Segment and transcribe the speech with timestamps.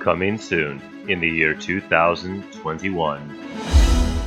[0.00, 3.38] Coming soon in the year 2021.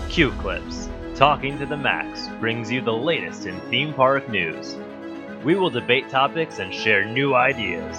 [0.08, 4.76] Queue Clips, Talking to the Max, brings you the latest in theme park news.
[5.44, 7.98] We will debate topics and share new ideas.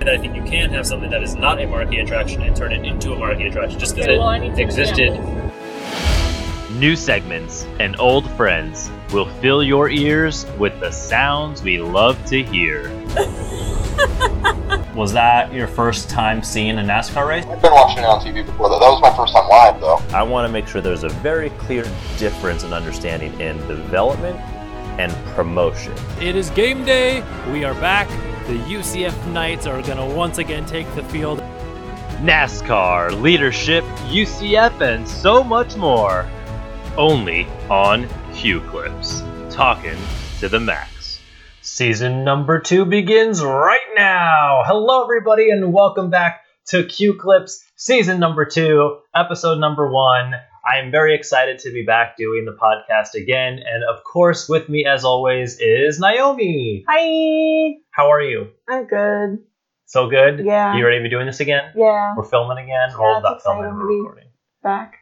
[0.00, 2.72] And I think you can have something that is not a marquee attraction and turn
[2.72, 5.20] it into a marquee attraction just because Okay, well, it existed.
[6.78, 12.42] New segments and old friends will fill your ears with the sounds we love to
[12.42, 12.88] hear.
[14.94, 17.46] Was that your first time seeing a NASCAR race?
[17.46, 18.68] I've been watching it on TV before.
[18.68, 19.96] That, that was my first time live, though.
[20.14, 21.84] I want to make sure there's a very clear
[22.18, 24.38] difference in understanding in development
[25.00, 25.94] and promotion.
[26.20, 27.24] It is game day.
[27.50, 28.06] We are back.
[28.46, 31.38] The UCF Knights are going to once again take the field.
[32.20, 36.28] NASCAR, leadership, UCF, and so much more.
[36.98, 39.22] Only on Queue Clips.
[39.48, 39.96] Talking
[40.40, 41.01] to the max.
[41.72, 44.60] Season number two begins right now.
[44.66, 50.34] Hello, everybody, and welcome back to Queue Clips, season number two, episode number one.
[50.70, 54.68] I am very excited to be back doing the podcast again, and of course, with
[54.68, 56.84] me as always is Naomi.
[56.86, 58.48] Hi, How are you?
[58.68, 59.38] I'm good.
[59.86, 60.44] So good.
[60.44, 60.76] Yeah.
[60.76, 61.72] You ready to be doing this again?
[61.74, 62.90] Yeah, We're filming again.
[62.90, 63.74] Yeah, All it's about filming.
[63.74, 64.28] We're recording.
[64.62, 64.96] back.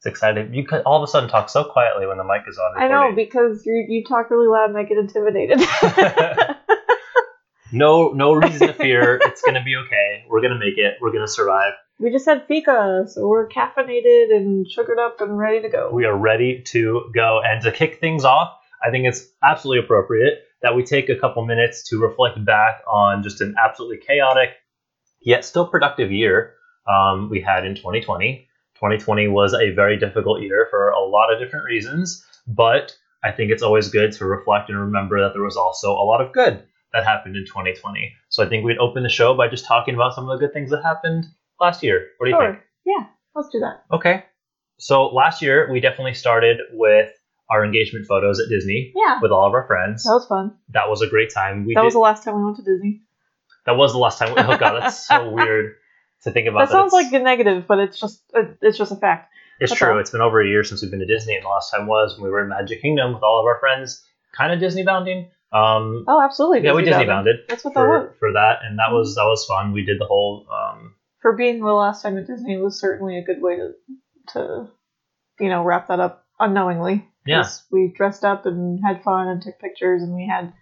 [0.00, 0.54] It's exciting.
[0.54, 2.82] You could all of a sudden talk so quietly when the mic is on.
[2.82, 5.60] I know because you you talk really loud and I get intimidated.
[7.72, 9.18] No, no reason to fear.
[9.22, 10.24] it's gonna be okay.
[10.28, 10.94] We're gonna make it.
[11.00, 11.72] We're gonna survive.
[11.98, 15.90] we just had fika, so we're caffeinated and sugared up and ready to go.
[15.92, 17.40] We are ready to go.
[17.44, 21.44] And to kick things off, I think it's absolutely appropriate that we take a couple
[21.46, 24.50] minutes to reflect back on just an absolutely chaotic,
[25.20, 26.54] yet still productive year
[26.88, 28.48] um, we had in 2020.
[28.80, 33.50] 2020 was a very difficult year for a lot of different reasons, but I think
[33.50, 36.64] it's always good to reflect and remember that there was also a lot of good
[36.94, 38.12] that happened in 2020.
[38.30, 40.54] So I think we'd open the show by just talking about some of the good
[40.54, 41.26] things that happened
[41.60, 42.06] last year.
[42.16, 42.52] What do you sure.
[42.52, 42.62] think?
[42.86, 43.84] Yeah, let's do that.
[43.94, 44.24] Okay.
[44.78, 47.10] So last year we definitely started with
[47.50, 50.04] our engagement photos at Disney Yeah, with all of our friends.
[50.04, 50.56] that was fun.
[50.70, 51.66] That was a great time.
[51.66, 53.02] We that did, was the last time we went to Disney.
[53.66, 54.34] that was the last time.
[54.34, 55.74] We, oh god, that's so weird
[56.22, 56.60] to think about.
[56.60, 58.22] That sounds like a negative, but it's just
[58.62, 59.32] it's just a fact.
[59.60, 59.92] it's that's true.
[59.92, 59.98] all.
[59.98, 62.14] It's been over a year since we've been to Disney, and the last time was
[62.16, 64.04] when we were in Magic Kingdom with all of our friends,
[64.36, 65.30] kind of Disney bounding.
[65.52, 66.62] Um, Oh, absolutely.
[66.64, 67.08] yeah, we Disney bounded.
[67.08, 68.10] bounded That's what that for was.
[68.18, 69.72] for that, and that was that was fun.
[69.72, 73.24] We did the whole um, For being the last time at Disney was certainly a
[73.24, 73.72] good way to
[74.34, 74.68] to
[75.40, 77.06] you know wrap that up unknowingly.
[77.26, 77.42] Yeah.
[77.42, 80.52] 'Cause We dressed up and had fun and took pictures, and we had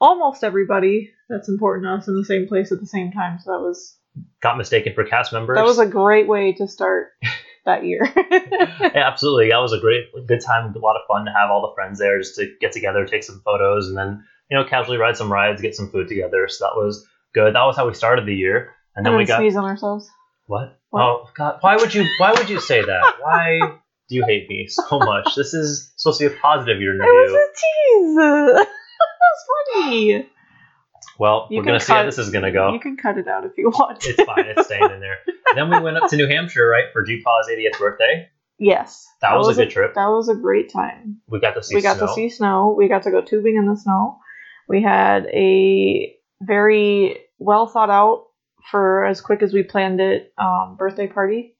[0.00, 3.38] almost everybody that's important to us in the same place at the same time.
[3.40, 3.96] So that was
[4.42, 5.56] got mistaken for cast members.
[5.56, 7.08] that was a great way to start
[7.66, 8.00] that year.
[8.30, 9.48] yeah, absolutely.
[9.50, 10.74] That was a great, good time.
[10.74, 13.24] A lot of fun to have all the friends there, just to get together, take
[13.24, 16.46] some photos, and then you know casually ride some rides, get some food together.
[16.48, 17.54] So that was good.
[17.54, 20.08] That was how we started the year, and then we got sneeze on ourselves.
[20.46, 20.78] what?
[20.90, 21.02] What?
[21.02, 21.58] Oh God!
[21.60, 22.06] Why would you?
[22.18, 23.14] Why would you say that?
[23.20, 23.58] Why
[24.08, 25.34] do you hate me so much?
[25.36, 27.36] This is supposed to be a positive year It was review.
[27.36, 28.64] a tease.
[28.66, 28.66] that
[29.20, 29.44] was
[29.84, 30.26] funny.
[31.18, 32.72] Well, You we're gonna see how this is gonna go.
[32.72, 34.06] You can cut it out if you want.
[34.06, 34.46] It's fine.
[34.46, 35.18] It's staying in there.
[35.54, 38.28] then we went up to New Hampshire, right, for G Paw's 80th birthday.
[38.58, 39.94] yes, That was a good trip.
[39.94, 41.20] That was a great time.
[41.28, 42.06] We got to see we got snow.
[42.06, 42.74] to see snow.
[42.76, 44.18] We got to go tubing in the snow.
[44.68, 48.26] We had a very well thought out
[48.70, 51.56] for as quick as we planned it um, birthday party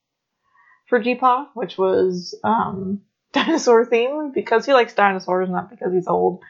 [0.89, 3.01] for Jeepaw, which was um,
[3.33, 6.43] dinosaur themed because he likes dinosaurs, not because he's old.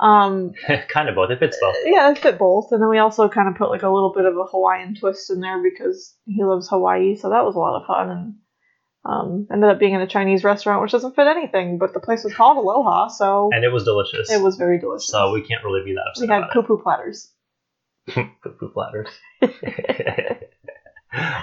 [0.00, 0.52] Um,
[0.88, 1.30] kind of both.
[1.30, 1.76] It fits both.
[1.84, 2.72] yeah, it fit both.
[2.72, 5.30] And then we also kind of put like a little bit of a Hawaiian twist
[5.30, 7.16] in there because he loves Hawaii.
[7.16, 8.10] So that was a lot of fun.
[8.10, 8.34] And
[9.04, 12.24] um, ended up being in a Chinese restaurant, which doesn't fit anything, but the place
[12.24, 14.30] was called Aloha, so And it was delicious.
[14.30, 15.08] it was very delicious.
[15.08, 16.28] So we can't really be that upset.
[16.28, 17.32] we had poo poo platters.
[18.06, 18.28] it.
[18.42, 19.08] Poo platters.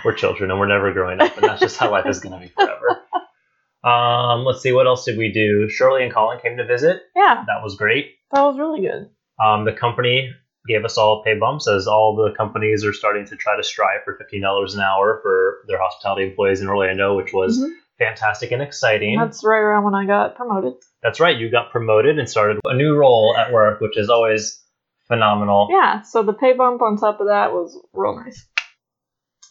[0.05, 2.47] we're children and we're never growing up, and that's just how life is going to
[2.47, 3.01] be forever.
[3.83, 5.69] Um, let's see, what else did we do?
[5.69, 7.01] Shirley and Colin came to visit.
[7.15, 8.15] Yeah, That was great.
[8.31, 9.09] that was really good.
[9.43, 10.33] Um, the company
[10.67, 13.99] gave us all pay bumps as all the companies are starting to try to strive
[14.03, 17.69] for $15 an hour for their hospitality employees in Orlando, which was Mhm.
[17.99, 19.17] fantastic and exciting.
[19.17, 20.73] That's right around when I got promoted.
[21.03, 24.61] That's right, you got promoted and started a new role at work, which is always
[25.07, 25.67] phenomenal.
[25.71, 28.45] Yeah, so the pay bump on top of that was real nice.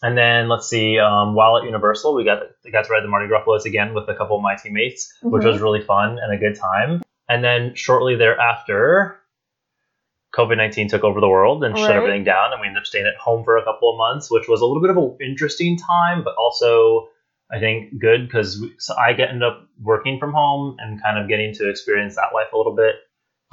[0.03, 3.07] And then let's see, um, while at Universal, we got we got to ride the
[3.07, 5.47] Mardi Gras floats again with a couple of my teammates, which Mhm.
[5.51, 7.01] was really fun and a good time.
[7.27, 9.17] And then shortly thereafter,
[10.35, 13.07] COVID nineteen took over the world and shut everything down, and we ended up staying
[13.07, 15.77] at home for a couple of months, which was a little bit of an interesting
[15.77, 17.09] time, but also
[17.49, 21.27] I think good because so I get ended up working from home and kind of
[21.27, 22.95] getting to experience that life a little bit.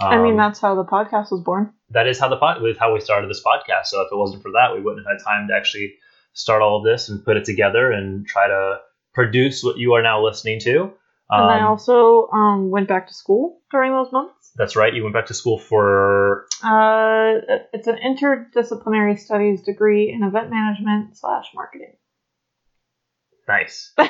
[0.00, 1.72] I mean, Um, that's how the podcast was born.
[1.90, 3.86] that is how the pod with how we started this podcast.
[3.86, 5.94] So if it wasn't for that, we wouldn't have had time to actually
[6.34, 8.78] start all of this and put it together and try to
[9.14, 10.92] produce what you are now listening to.
[11.30, 14.52] And I Um, also um, went back to school during those months.
[14.56, 14.92] that's right.
[14.92, 17.40] You went back to school for Uh,
[17.72, 21.94] it's an interdisciplinary studies degree in event management slash marketing.
[23.48, 23.92] nice.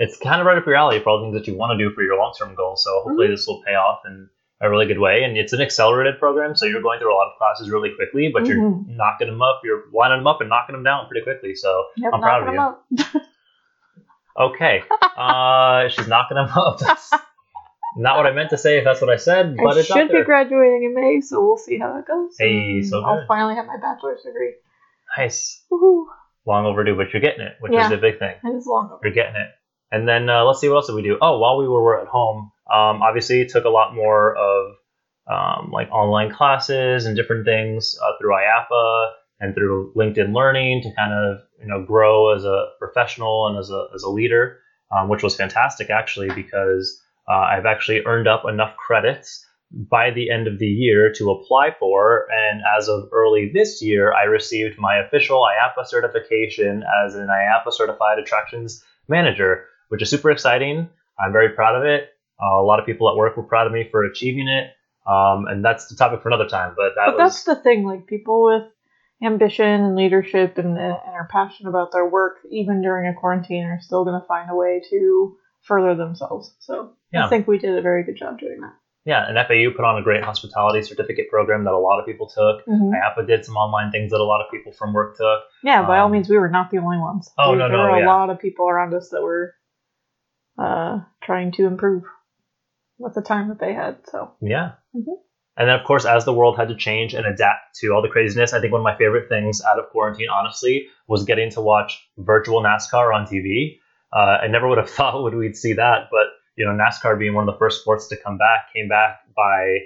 [0.00, 1.84] It's kind of right up your alley for all the things that you want to
[1.84, 2.84] do for your long term goals.
[2.84, 3.32] So hopefully Mm-hmm.
[3.34, 4.28] this will pay off in
[4.60, 5.22] a really good way.
[5.22, 8.30] And it's an accelerated program, so you're going through a lot of classes really quickly,
[8.32, 8.84] but you're Mhm.
[8.88, 9.60] knocking them up.
[9.64, 11.54] You're lining them up and knocking them down pretty quickly.
[11.54, 12.54] So Yep, I'm proud of
[12.90, 13.20] you.
[14.38, 14.82] Okay.
[15.16, 16.78] Uh, she's knocking them up.
[16.78, 17.12] That's
[17.96, 20.22] not what I meant to say if that's what I said, but I should be
[20.22, 22.36] graduating in May, so we'll see how that goes.
[22.38, 24.54] Hey, And so I'll finally have my bachelor's degree.
[25.16, 25.64] nice.
[25.72, 26.04] Woohoo!
[26.46, 27.84] Long overdue, but you're getting it, which Yeah.
[27.84, 28.36] is the big thing.
[28.44, 29.00] It is long over.
[29.02, 29.48] You're getting it.
[29.90, 31.18] And then uh, let's see what else did we do.
[31.20, 34.76] Oh, while we were at home, um, obviously took a lot more of
[35.30, 39.10] um, like online classes and different things uh, through IAAPA
[39.40, 43.70] and through LinkedIn Learning to kind of you know grow as a professional and as
[43.70, 44.58] a as a leader,
[44.90, 50.30] um, which was fantastic actually because uh, I've actually earned up enough credits by the
[50.30, 52.26] end of the year to apply for.
[52.32, 57.72] And as of early this year, I received my official IAAPA certification as an IAAPA
[57.72, 60.88] certified attractions manager, which is super exciting.
[61.18, 62.10] I'm very proud of it.
[62.42, 64.70] Uh, a lot of people at work were proud of me for achieving it.
[65.06, 66.74] Um, and that's the topic for another time.
[66.76, 68.64] But that But was that's the thing, like people with
[69.24, 73.80] ambition and leadership and, and are passionate about their work, even during a quarantine, are
[73.80, 76.54] still going to find a way to further themselves.
[76.60, 77.26] So Yeah.
[77.26, 78.74] I think we did a very good job doing that.
[79.04, 79.26] yeah.
[79.26, 82.64] And FAU put on a great hospitality certificate program that a lot of people took.
[82.66, 82.92] Mhm.
[82.94, 85.40] IAAPA did some online things that a lot of people from work took.
[85.64, 87.32] Yeah, by all Um, means, we were not the only ones.
[87.38, 88.06] Oh, there, no, there no, were a yeah.
[88.06, 89.54] lot of people around us that were
[90.58, 92.04] uh, trying to improve
[92.98, 93.98] with the time that they had.
[94.06, 94.72] So Yeah.
[94.94, 95.16] Mhm.
[95.56, 98.08] And then, of course, as the world had to change and adapt to all the
[98.08, 101.60] craziness, I think one of my favorite things out of quarantine, honestly, was getting to
[101.60, 103.80] watch virtual NASCAR on TV.
[104.12, 107.34] Uh, I never would have thought would we'd see that, but you know, NASCAR being
[107.34, 109.78] one of the first sports to come back, came back by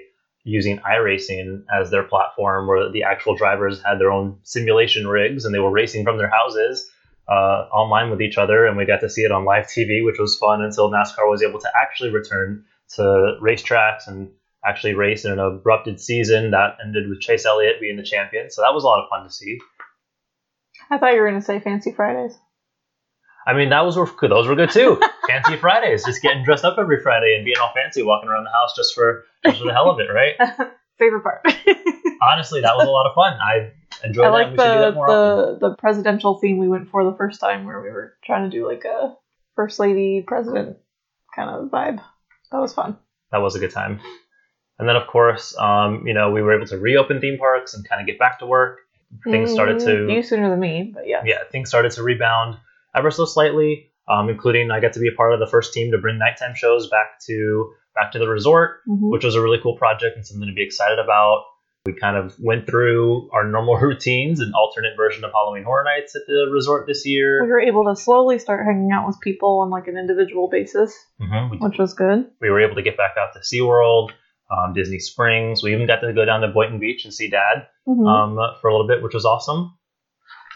[0.43, 5.55] using iRacing as their platform, where the actual drivers had their own simulation rigs and
[5.55, 6.89] they were racing from their houses
[7.29, 10.19] uh, online with each other, and we got to see it on live TV, which
[10.19, 12.63] was fun until NASCAR was able to actually return
[12.95, 14.29] to racetracks and
[14.65, 18.49] actually race in an abrupted season that ended with Chase Elliott being the champion.
[18.49, 19.59] So that was a lot of fun to see.
[20.89, 22.37] I thought you were going to say Fancy Fridays.
[23.45, 23.95] I mean, that was.
[23.95, 25.01] Those were good too.
[25.27, 28.51] fancy Fridays, just getting dressed up every Friday and being all fancy, walking around the
[28.51, 30.35] house just for just for the hell of it, right?
[30.99, 31.41] Favorite part.
[32.31, 33.37] Honestly, that was a lot of fun.
[33.41, 33.71] I
[34.05, 34.33] enjoyed I that.
[34.33, 35.59] like we should do the that more often.
[35.59, 38.55] the the presidential theme we went for the first time, where we were trying to
[38.55, 39.15] do like a
[39.55, 40.77] first lady president
[41.35, 42.01] kind of vibe.
[42.53, 42.97] That was fun.
[43.31, 43.99] That was a good time.
[44.79, 47.87] And then, of course, um, you know, we were able to reopen theme parks and
[47.87, 48.79] kind of get back to work.
[49.29, 51.21] Things started to Mm, you sooner than me, but yeah.
[51.25, 52.57] yeah, things started to rebound
[52.95, 55.91] ever so slightly, um, including I got to be a part of the first team
[55.91, 59.11] to bring nighttime shows back to back to the resort, Mhm.
[59.11, 61.43] which was a really cool project and something to be excited about.
[61.85, 66.15] We kind of went through our normal routines, an alternate version of Halloween Horror Nights
[66.15, 67.43] at the resort this year.
[67.43, 70.95] We were able to slowly start hanging out with people on like an individual basis,
[71.19, 72.25] hmm We, which was good.
[72.39, 74.11] we were able to get back out to SeaWorld,
[74.49, 75.61] um, Disney Springs.
[75.61, 78.07] We even got to go down to Boynton Beach and see Dad Mhm.
[78.07, 79.73] um, for a little bit, which was awesome.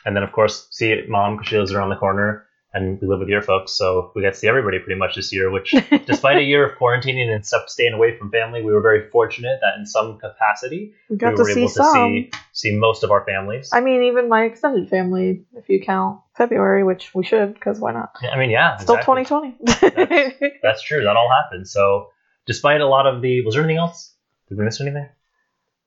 [0.06, 3.20] And then, of course, see Mom because she lives around the corner, and we live
[3.20, 5.50] with your folks, so we got to see everybody pretty much this year.
[5.50, 5.74] Which,
[6.06, 9.60] despite a year of quarantining and stuff, staying away from family, we were very fortunate
[9.62, 11.94] that in some capacity we got we to were see able to some.
[11.94, 13.70] see see most of our families.
[13.74, 17.94] I mean, even my extended family, if you count February, which we should, because why
[17.94, 18.12] not?
[18.32, 19.26] I mean, yeah, Still exactly.
[19.26, 20.60] 2020.
[20.62, 21.04] That's true.
[21.04, 21.68] That all happened.
[21.68, 22.10] So,
[22.46, 24.14] despite a lot of the, was there anything else?
[24.50, 25.08] Did we miss anything?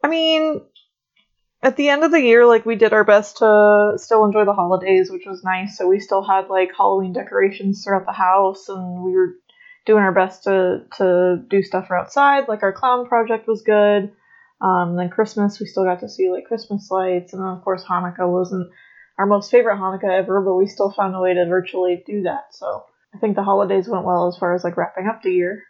[0.03, 0.63] I mean,
[1.63, 4.55] at the end of the year, like we did our best to still enjoy the
[4.55, 5.77] holidays, which was nice.
[5.77, 9.35] So we still had like Halloween decorations throughout the house, and we were
[9.85, 12.49] doing our best to to do stuff for outside.
[12.49, 14.13] Like our clown project was good.
[14.61, 17.85] Um, then Christmas, we still got to see like Christmas lights, and then of course
[17.85, 18.71] Hanukkah wasn't
[19.19, 22.55] our most favorite Hanukkah ever, but we still found a way to virtually do that.
[22.55, 25.65] So I think the holidays went well as far as like wrapping up the year.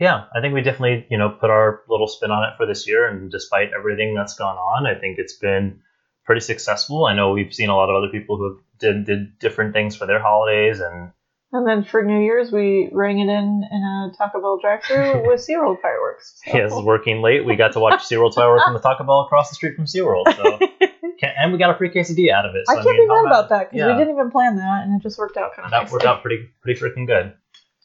[0.00, 2.88] Yeah, I think we definitely, you know, put our little spin on it for this
[2.88, 3.06] year.
[3.06, 5.80] And despite everything that's gone on, I think it's been
[6.24, 7.04] pretty successful.
[7.04, 10.06] I know we've seen a lot of other people who did, did different things for
[10.06, 10.80] their holidays.
[10.80, 11.10] And
[11.52, 15.46] And then for New Year's, we rang it in in a Taco Bell drive-thru with
[15.46, 16.40] SeaWorld fireworks.
[16.46, 19.50] So- yes, working late, we got to watch SeaWorld fireworks from the Taco Bell across
[19.50, 20.34] the street from SeaWorld.
[20.34, 20.88] So,
[21.36, 22.66] and we got a free quesadilla out of it.
[22.66, 23.92] So, I can't mean, be mad about that because yeah.
[23.92, 26.22] we didn't even plan that, and it just worked out kind of that worked out
[26.22, 27.34] pretty pretty freaking good.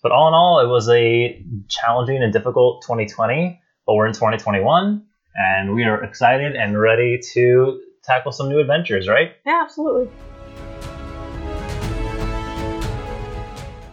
[0.05, 3.59] But all in all, it was a challenging and difficult 2020.
[3.88, 9.07] but we're in 2021 and we are excited and ready to tackle some new adventures,
[9.07, 9.31] right?
[9.47, 10.12] Yeah, absolutely.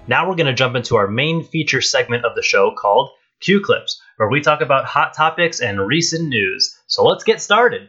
[0.07, 3.09] Now we're going to jump into our main feature segment of the show called
[3.41, 6.79] Queue Clips, where we talk about hot topics and recent news.
[6.89, 7.89] So let's get started.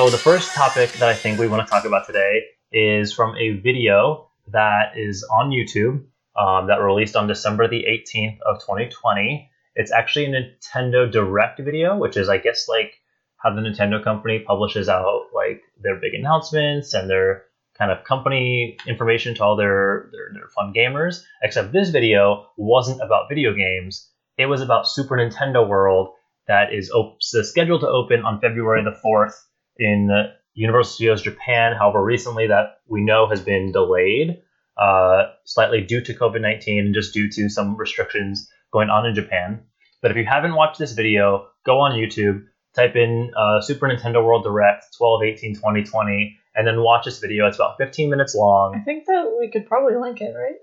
[0.00, 3.36] So the first topic that I think we want to talk about today is from
[3.36, 6.04] a video that is on YouTube
[6.34, 9.50] um, that released on December the 18th of 2020.
[9.74, 12.94] It's actually a Nintendo Direct video, which is I guess like
[13.36, 17.44] how the Nintendo company publishes out like their big announcements and their
[17.76, 21.24] kind of company information to all their, their, their fun gamers.
[21.42, 24.08] Except this video wasn't about video games.
[24.38, 26.14] It was about Super Nintendo World
[26.48, 29.34] that is op- scheduled to open on February the 4th
[29.80, 30.10] in
[30.54, 31.74] Universal Studios Japan.
[31.76, 34.42] However, recently that we know has been delayed
[34.80, 39.14] uh, slightly due to COVID 19 and just due to some restrictions going on in
[39.14, 39.62] Japan.
[40.02, 42.44] But if you haven't watched this video, go on YouTube,
[42.74, 47.46] type in uh, Super Nintendo World Direct 12 18 2020, and then watch this video.
[47.46, 48.74] It's about 15 minutes long.
[48.74, 50.56] I think that we could probably link it, right?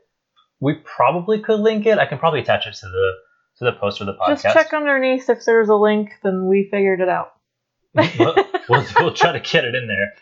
[0.59, 1.99] We probably could link it.
[1.99, 3.11] I can probably attach it to the
[3.59, 4.43] to the post for the podcast.
[4.43, 7.33] Just check underneath if there's a link, then we figured it out.
[8.19, 8.35] We'll,
[8.69, 10.13] we'll, we'll try to get it in there.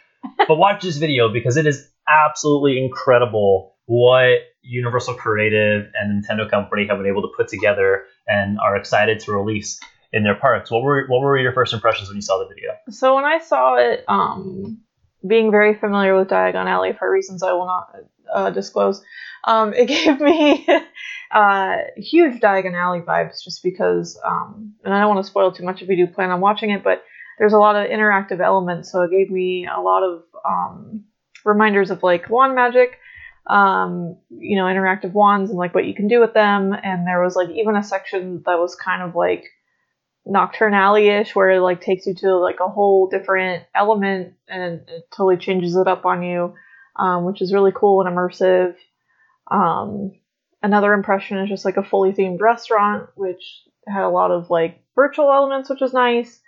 [0.48, 6.88] But watch this video because it is absolutely incredible what Universal Creative and Nintendo Company
[6.88, 9.80] have been able to put together and are excited to release
[10.12, 10.72] in their parks.
[10.72, 12.72] What were what were your first impressions when you saw the video?
[12.90, 14.80] So when I saw it, um,
[15.26, 17.96] being very familiar with Diagon Alley for reasons I will not
[18.34, 19.04] uh, disclose,
[19.44, 20.68] um, it gave me
[21.32, 25.64] uh, huge Diagon Alley vibes just because, um, and I don't want to spoil too
[25.64, 27.04] much if you do plan on watching it, but
[27.38, 31.04] there's a lot of interactive elements, so it gave me a lot of um,
[31.44, 32.98] reminders of like wand magic,
[33.48, 37.22] um, you know, interactive wands and like what you can do with them, and there
[37.22, 39.46] was like even a section that was kind of like
[40.28, 45.08] Knockturn Alley-ish where it like takes you to like a whole different element and it
[45.16, 46.56] totally changes it up on you,
[46.96, 48.76] um, which is really cool and immersive.
[49.52, 50.14] Um,
[50.64, 54.82] another impression is just like a fully themed restaurant, which had a lot of like
[54.96, 56.42] virtual elements, which was nice.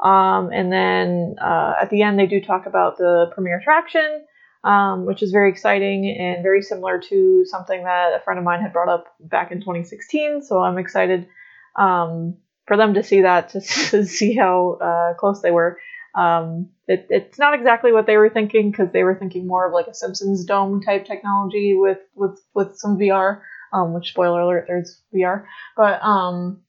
[0.00, 4.24] Um, and then uh, at the end, they do talk about the premier attraction,
[4.64, 8.60] um, which is very exciting and very similar to something that a friend of mine
[8.60, 10.42] had brought up back in 2016.
[10.42, 11.28] So I'm excited
[11.76, 12.36] um,
[12.66, 13.60] for them to see that, to,
[14.04, 15.78] see how uh, close they were.
[16.14, 19.72] Um, it, it's not exactly what they were thinking because they were thinking more of
[19.72, 23.40] like a Simpsons dome type technology with with with some VR.
[23.72, 25.46] Um, which spoiler alert, there's VR,
[25.76, 26.62] but um,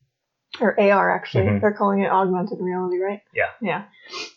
[0.62, 1.46] or AR actually.
[1.46, 1.62] Mhm.
[1.62, 3.22] They're calling it augmented reality, right?
[3.34, 3.50] Yeah.
[3.62, 3.84] Yeah.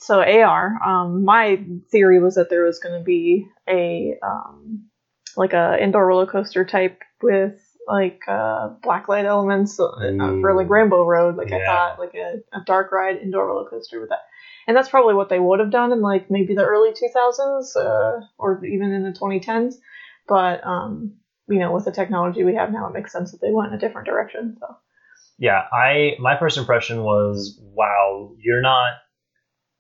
[0.00, 0.78] So AR.
[0.84, 4.84] Um, my theory was that there was going to be a um,
[5.36, 9.86] like a indoor roller coaster type with like uh, blacklight elements uh,
[10.40, 11.36] for like Rainbow Road.
[11.36, 14.20] Like I thought, like a, a dark ride indoor roller coaster with that.
[14.66, 18.20] And that's probably what they would have done in like maybe the early 2000s uh,
[18.36, 19.76] or even in the 2010s.
[20.26, 21.14] But um,
[21.48, 23.78] you know, with the technology we have now, it makes sense that they went in
[23.78, 24.56] a different direction.
[24.60, 24.76] So
[25.38, 28.94] Yeah, I my first impression was wow, you're not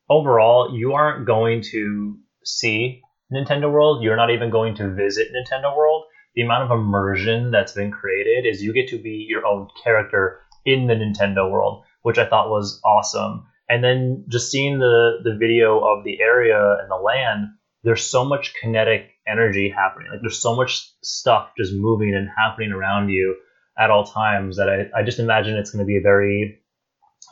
[0.08, 5.76] overall you aren't going to see Nintendo World, you're not even going to visit Nintendo
[5.76, 6.04] World.
[6.34, 10.40] The amount of immersion that's been created is you get to be your own character
[10.64, 13.44] in the Nintendo World, which I thought was awesome.
[13.68, 17.48] And then just seeing the the video of the area and the land,
[17.82, 20.08] there's so much kinetic energy happening.
[20.12, 23.36] Like there's so much stuff just moving and happening around you
[23.78, 26.58] at all times that I, I just imagine it's going to be a very,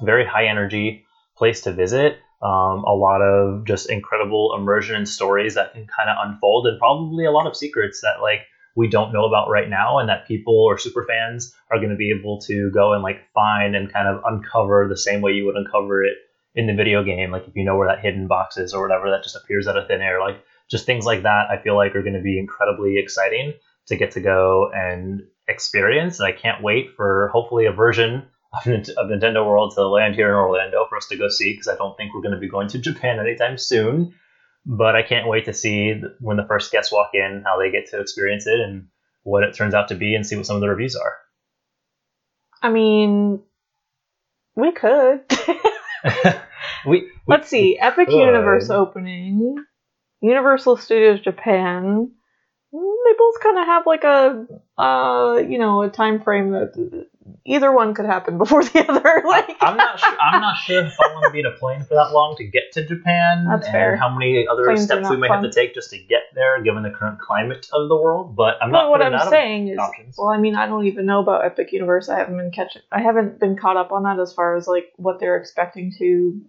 [0.02, 1.02] very high energy
[1.36, 2.18] place to visit.
[2.42, 6.78] Um, a lot of just incredible immersion and stories that can kind of unfold, and
[6.78, 8.40] probably a lot of secrets that like
[8.76, 11.96] we don't know about right now, and that people or super fans are going to
[11.96, 15.46] be able to go and like find and kind of uncover the same way you
[15.46, 16.16] would uncover it
[16.54, 17.30] in the video game.
[17.30, 19.78] Like if you know where that hidden box is or whatever that just appears out
[19.78, 21.44] of thin air, like just things like that.
[21.50, 23.54] I feel like are going to be incredibly exciting
[23.86, 26.20] to get to go and experience.
[26.20, 30.28] And I can't wait for hopefully a version of, of Nintendo World to land here
[30.28, 32.48] in Orlando for us to go see because I don't think we're going to be
[32.48, 34.14] going to Japan anytime soon.
[34.64, 37.86] But I can't wait to see when the first guests walk in how they get
[37.90, 38.88] to experience it and
[39.22, 41.16] what it turns out to be and see what some of the reviews are.
[42.62, 43.42] I mean,
[44.56, 45.20] we could.
[46.86, 47.78] we, we Let's see.
[47.78, 48.16] Epic could.
[48.16, 49.56] Universe opening.
[50.20, 52.10] Universal Studios Japan.
[52.80, 54.46] They both kind of have like a
[54.80, 57.06] uh you know a time frame that
[57.44, 59.22] either one could happen before the other.
[59.26, 60.16] Like I'm not sure.
[60.20, 62.44] I'm not sure if I want to be in a plane for that long to
[62.44, 63.46] get to Japan.
[63.48, 63.96] That's and fair.
[63.96, 65.42] How many other Planes steps we may fun.
[65.42, 68.36] have to take just to get there, given the current climate of the world.
[68.36, 68.90] But I'm not.
[68.90, 70.16] what I'm saying is, options.
[70.18, 72.08] well, I mean, I don't even know about Epic Universe.
[72.08, 74.92] I haven't been catching, I haven't been caught up on that as far as like
[74.96, 76.40] what they're expecting to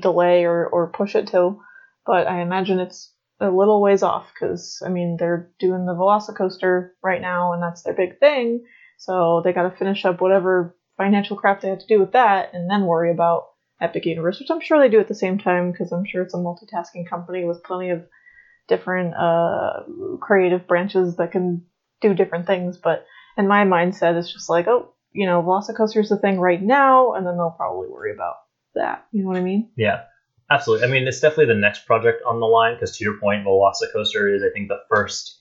[0.00, 1.60] delay or or push it to.
[2.06, 6.90] But I imagine it's a little ways off because I mean they're doing the Velocicoaster
[7.02, 8.64] right now, and that's their big thing.
[8.98, 12.50] So they got to finish up whatever financial crap they have to do with that,
[12.52, 13.48] and then worry about
[13.80, 16.34] Epic Universe, which I'm sure they do at the same time because I'm sure it's
[16.34, 18.04] a multitasking company with plenty of
[18.68, 19.80] different uh,
[20.20, 21.64] creative branches that can
[22.00, 22.76] do different things.
[22.76, 23.06] But
[23.36, 27.26] in my mindset, it's just like, oh, you know, Velocicoaster's the thing right now, and
[27.26, 28.34] then they'll probably worry about
[28.74, 29.06] that.
[29.12, 29.70] You know what I mean?
[29.76, 30.02] Yeah,
[30.50, 30.86] absolutely.
[30.86, 34.34] I mean, it's definitely the next project on the line because, to your point, Velocicoaster
[34.34, 35.40] is, I think, the first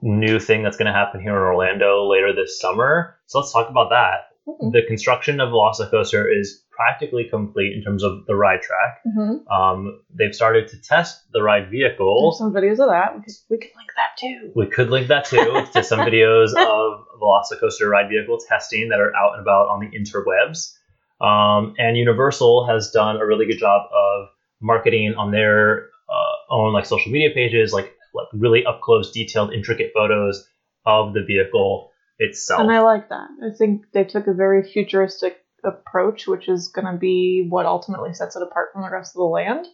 [0.00, 3.16] new thing that's going to happen here in Orlando later this summer.
[3.26, 4.28] So let's talk about that.
[4.46, 4.72] Mhm.
[4.72, 9.00] The construction of Velocicoaster is practically complete in terms of the ride track.
[9.04, 9.48] Mm-hmm.
[9.52, 12.30] Um, they've started to test the ride vehicle.
[12.30, 13.16] There's some videos of that.
[13.16, 14.52] We could, we could link that too.
[14.54, 19.14] We could link that too to some videos of Velocicoaster ride vehicle testing that are
[19.16, 20.77] out and about on the interwebs.
[21.20, 24.28] Um, and Universal has done a really good job of
[24.60, 29.52] marketing on their uh, own like social media pages, like like really up close, detailed,
[29.52, 30.48] intricate photos
[30.86, 32.60] of the vehicle itself.
[32.60, 33.28] And I like that.
[33.44, 38.14] I think they took a very futuristic approach, which is going to be what ultimately
[38.14, 39.66] sets it apart from the rest of the land.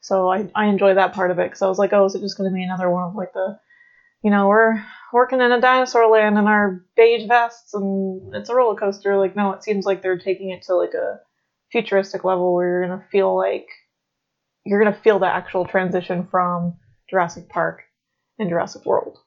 [0.00, 2.20] So I, I enjoy that part of it because I was like, oh, is it
[2.20, 3.58] just going to be another one of like the,
[4.22, 8.54] you know, we're working in a dinosaur land in our beige vests and it's a
[8.54, 9.16] roller coaster.
[9.16, 11.20] Like, no, it seems like they're taking it to like a
[11.72, 13.66] futuristic level where you're going to feel like
[14.64, 16.76] you're going to feel the actual transition from
[17.08, 17.82] Jurassic Park
[18.38, 19.18] and Jurassic World.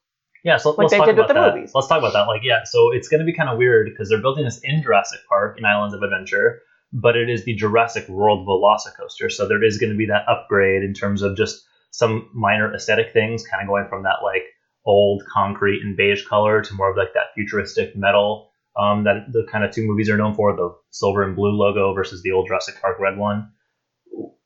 [0.43, 1.55] Yeah, so Like let's they talk did with about the that.
[1.55, 1.71] movies.
[1.73, 2.27] Let's talk about that.
[2.27, 4.83] Like, yeah, so it's going to be kind of weird because they're building this in
[4.83, 9.31] Jurassic Park in Islands of Adventure, but it is the Jurassic World Velocicoaster.
[9.31, 13.13] So there is going to be that upgrade in terms of just some minor aesthetic
[13.13, 14.43] things, kind of going from that like
[14.85, 19.45] old concrete and beige color to more of like that futuristic metal um, that the
[19.51, 22.47] kind of two movies are known for, the silver and blue logo versus the old
[22.47, 23.51] Jurassic Park red one.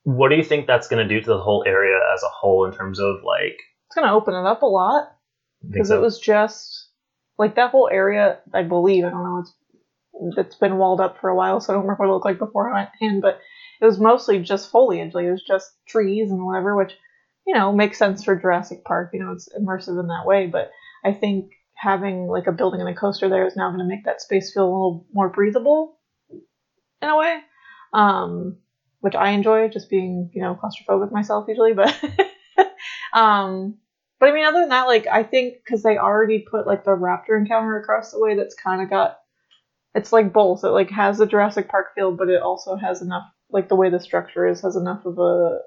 [0.03, 2.65] What do you think that's going to do to the whole area as a whole
[2.65, 3.57] in terms of like?
[3.87, 5.09] It's going to open it up a lot.
[5.69, 5.97] because so?
[5.97, 6.89] it was just
[7.37, 8.39] like that whole area.
[8.53, 9.39] I believe I don't know.
[9.39, 9.53] It's
[10.37, 12.39] it's been walled up for a while, so I don't remember what it looked like
[12.39, 13.21] beforehand.
[13.21, 13.39] But
[13.81, 15.13] it was mostly just foliage.
[15.13, 16.93] Like it was just trees and whatever, which
[17.47, 19.11] you know makes sense for Jurassic Park.
[19.13, 20.47] You know, it's immersive in that way.
[20.47, 20.69] But
[21.03, 24.05] I think having like a building and a coaster there is now going to make
[24.05, 25.97] that space feel a little more breathable
[27.01, 27.39] in a way.
[27.93, 28.57] Um,
[28.99, 31.95] which I enjoy, just being you know claustrophobic myself usually, but
[33.13, 33.77] um,
[34.19, 36.91] but I mean, other than that, like I think because they already put like the
[36.91, 39.19] raptor encounter across the way, that's kind of got
[39.95, 40.63] it's like both.
[40.63, 43.89] It like has the Jurassic Park feel, but it also has enough like the way
[43.89, 45.59] the structure is has enough of a a,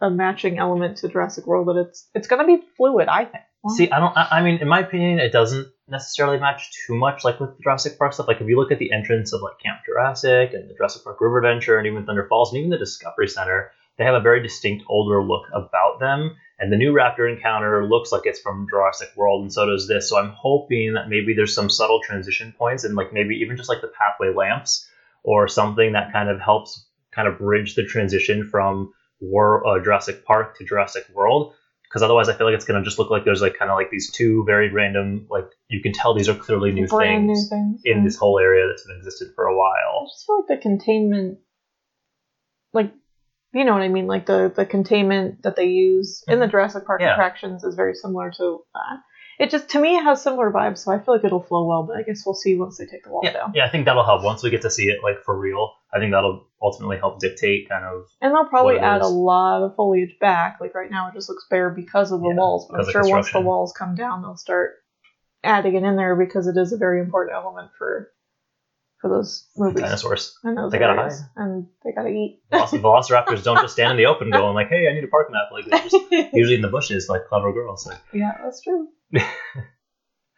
[0.00, 3.08] a matching element to Jurassic World that it's it's gonna be fluid.
[3.08, 3.44] I think.
[3.76, 4.16] See, I don't.
[4.16, 7.62] I I mean, in my opinion, it doesn't necessarily match too much like with the
[7.62, 8.28] Jurassic Park stuff.
[8.28, 11.20] Like if you look at the entrance of like Camp Jurassic and the Jurassic Park
[11.20, 14.42] River Adventure and even Thunder Falls and even the Discovery Center, they have a very
[14.42, 16.36] distinct older look about them.
[16.58, 20.08] And the new Raptor encounter looks like it's from Jurassic World, and so does this.
[20.08, 23.68] So I'm hoping that maybe there's some subtle transition points, and like maybe even just
[23.68, 24.86] like the pathway lamps
[25.22, 30.24] or something that kind of helps kind of bridge the transition from War uh, Jurassic
[30.24, 31.54] Park to Jurassic World
[31.90, 33.90] because otherwise I feel like it's gonna just look like there's like kind of like
[33.90, 37.58] these two very random like you can tell these are clearly new brand things new
[37.58, 38.04] things in yeah.
[38.04, 40.02] this whole area that's been existed for a while.
[40.02, 41.38] I just feel like the containment,
[42.72, 42.92] like,
[43.52, 44.06] you know what I mean?
[44.06, 47.12] Like the the containment that they use in the Jurassic Park Yeah.
[47.12, 49.00] attractions is very similar to that.
[49.40, 51.82] It just to me it has similar vibes, so I feel like it'll flow well.
[51.84, 53.52] But I guess we'll see once they take the wall Yeah, down.
[53.54, 55.72] yeah, I think that'll help once we get to see it like for real.
[55.92, 59.74] I think that'll ultimately help dictate kind of And they'll probably add a lot of
[59.76, 60.58] foliage back.
[60.60, 62.68] Like right now, it just looks bare because of the Yeah, walls.
[62.70, 64.72] But I'm sure once the walls come down, they'll start
[65.42, 68.10] adding it in there because it is a very important element for
[69.00, 69.80] for those movies.
[69.82, 70.36] dinosaurs.
[70.42, 71.22] And those They gotta areas.
[71.36, 72.40] and they gotta eat.
[72.52, 75.30] Veloc- Velociraptors don't just stand in the open going like, "Hey, I need a park
[75.30, 75.96] map." Like they're just
[76.34, 77.86] usually in the bushes, like clever girls.
[77.86, 78.88] Like, Yeah, that's true.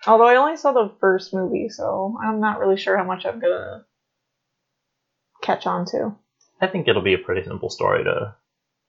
[0.06, 3.38] Although I only saw the first movie, so I'm not really sure how much I'm
[3.40, 3.84] gonna
[5.42, 6.14] catch on to.
[6.60, 8.34] I think it'll be a pretty simple story to.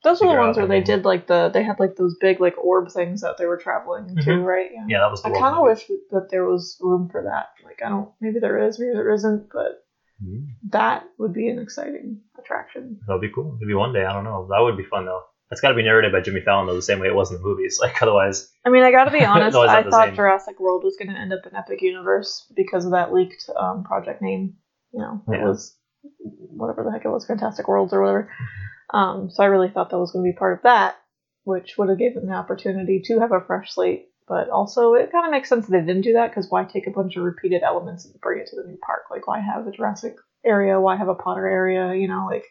[0.04, 2.56] Those are the ones where they did like the they had like those big like
[2.58, 4.44] orb things that they were traveling to, Mhm.
[4.44, 4.70] right?
[4.72, 4.84] Yeah.
[4.86, 7.46] Yeah, that was the I kind of wish that there was room for that.
[7.64, 9.82] Like I don't, maybe there is, maybe there isn't, but
[10.22, 10.46] Mhm.
[10.70, 13.00] that would be an exciting attraction.
[13.06, 13.56] That'd be cool.
[13.60, 14.04] Maybe one day.
[14.04, 14.46] I don't know.
[14.50, 15.22] That would be fun though.
[15.50, 17.36] That's got to be narrated by Jimmy Fallon though, the same way it was in
[17.38, 17.78] the movies.
[17.82, 19.56] Like otherwise, I mean, I gotta be honest.
[19.56, 20.14] I thought same.
[20.14, 24.20] Jurassic World was gonna end up in Epic Universe because of that leaked um, project
[24.22, 24.54] name.
[24.92, 25.44] You know, it Yeah.
[25.48, 25.76] was
[26.20, 28.30] whatever the heck it was, Fantastic Worlds or whatever.
[28.94, 30.96] Um, so I really thought that was gonna be part of that,
[31.44, 34.06] which would have given them the opportunity to have a fresh slate.
[34.26, 36.86] But also, it kind of makes sense that they didn't do that because why take
[36.86, 39.02] a bunch of repeated elements and bring it to the new park?
[39.10, 40.80] Like, why have a Jurassic area?
[40.80, 41.94] Why have a Potter area?
[41.94, 42.44] You know, like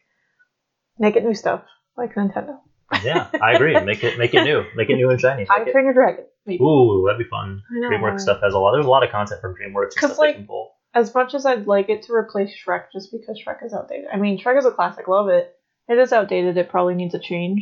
[0.99, 1.63] make it new stuff,
[1.97, 2.59] like Nintendo.
[3.03, 3.79] yeah, I agree.
[3.79, 5.45] Make it make it new, make it new and shiny.
[5.49, 6.25] How to Train Your Dragon.
[6.45, 6.63] Maybe.
[6.63, 7.63] Ooh, that'd be fun.
[7.71, 7.89] Know.
[7.89, 8.73] DreamWorks stuff has a lot.
[8.73, 10.73] There's a lot of content from DreamWorks and 'Cause, stuff like, they can pull.
[10.93, 14.09] as much as I'd like it to replace Shrek just because Shrek is outdated.
[14.13, 15.55] I mean, Shrek is a classic, love it.
[15.87, 17.61] It is outdated, it probably needs a change.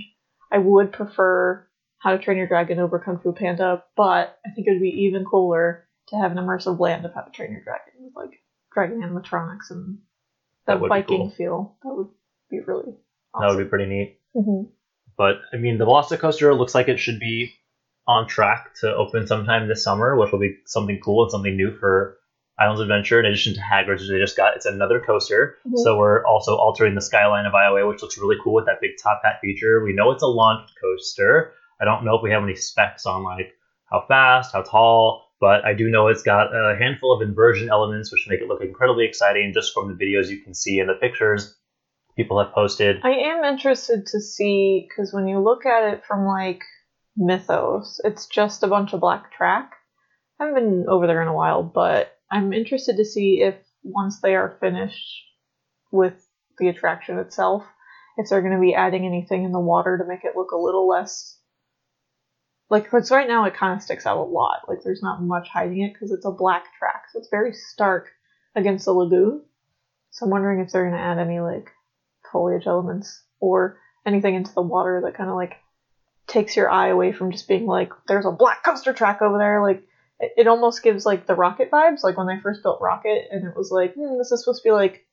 [0.52, 1.68] I would prefer
[2.00, 5.06] How to Train Your Dragon over Kung Fu Panda, but I think it would be
[5.06, 8.42] even cooler to have an immersive land of How to Train Your Dragon with like
[8.74, 9.98] dragon animatronics and
[10.68, 11.30] that, That Viking cool.
[11.30, 11.78] feel.
[11.84, 12.10] That would
[12.50, 12.94] be really
[13.40, 14.20] That would be pretty neat.
[14.34, 14.64] hmm
[15.18, 17.52] But I mean, the Velocicoaster looks like it should be
[18.08, 21.72] on track to open sometime this summer, which will be something cool and something new
[21.80, 22.18] for
[22.60, 23.20] Islands Adventure.
[23.20, 25.58] In addition to Hagrid's, which they just got, it's another coaster.
[25.66, 25.78] Mhm.
[25.78, 28.92] So we're also altering the skyline of IOA, which looks really cool with that big
[29.02, 29.84] top hat feature.
[29.84, 31.54] We know it's a launch coaster.
[31.80, 33.54] I don't know if we have any specs on like
[33.90, 38.12] how fast, how tall, but I do know it's got a handful of inversion elements,
[38.12, 40.94] which make it look incredibly exciting just from the videos you can see and the
[40.94, 41.58] pictures
[42.16, 42.98] people have posted.
[43.04, 46.62] I am interested to see because when you look at it from like
[47.18, 49.72] Mythos, it's just a bunch of black track.
[50.40, 54.22] I haven't been over there in a while, but I'm interested to see if once
[54.22, 55.24] they are finished
[55.92, 56.26] with
[56.58, 57.64] the attraction itself,
[58.18, 60.58] if they're going to be adding anything in the water to make it look a
[60.58, 61.38] little less.
[62.70, 64.62] Like, because right now it kind of sticks out a lot.
[64.68, 68.08] Like, there's not much hiding it because it's a black track, so it's very stark
[68.56, 69.42] against the lagoon.
[70.12, 71.70] So I'm wondering if they're going to add any like
[72.32, 75.58] foliage elements or anything into the water that kind of like
[76.28, 79.62] takes your eye away from just being like there's a black coaster track over there
[79.62, 79.84] like
[80.38, 83.56] it, almost gives like the Rockit vibes like when they first built Rockit and it
[83.56, 85.06] was like hmm, this is supposed to be like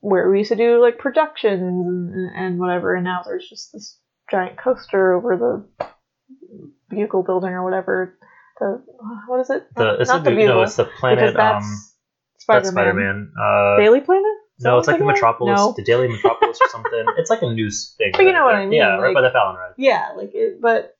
[0.00, 3.98] where we used to do like productions and, and whatever and now there's just this
[4.30, 5.86] giant coaster over the
[6.90, 8.16] vehicle building or whatever
[8.60, 8.82] the
[9.26, 11.34] what is it The, it's not the, the vehicle no, it's the planet.
[11.34, 11.80] that's Um,
[12.38, 12.62] Spider-Man.
[12.62, 13.32] that's Spider-Man.
[13.40, 14.24] Uh, Daily Planet
[14.60, 15.14] no, it's like the I'm thinking of?
[15.16, 15.74] Metropolis, No.
[15.76, 17.04] the Daily Metropolis or something.
[17.18, 18.12] It's like a news thing.
[18.12, 18.54] But you know what.
[18.54, 19.72] I mean, Yeah, right by the Fallon ride.
[19.76, 20.93] Yeah, like it, but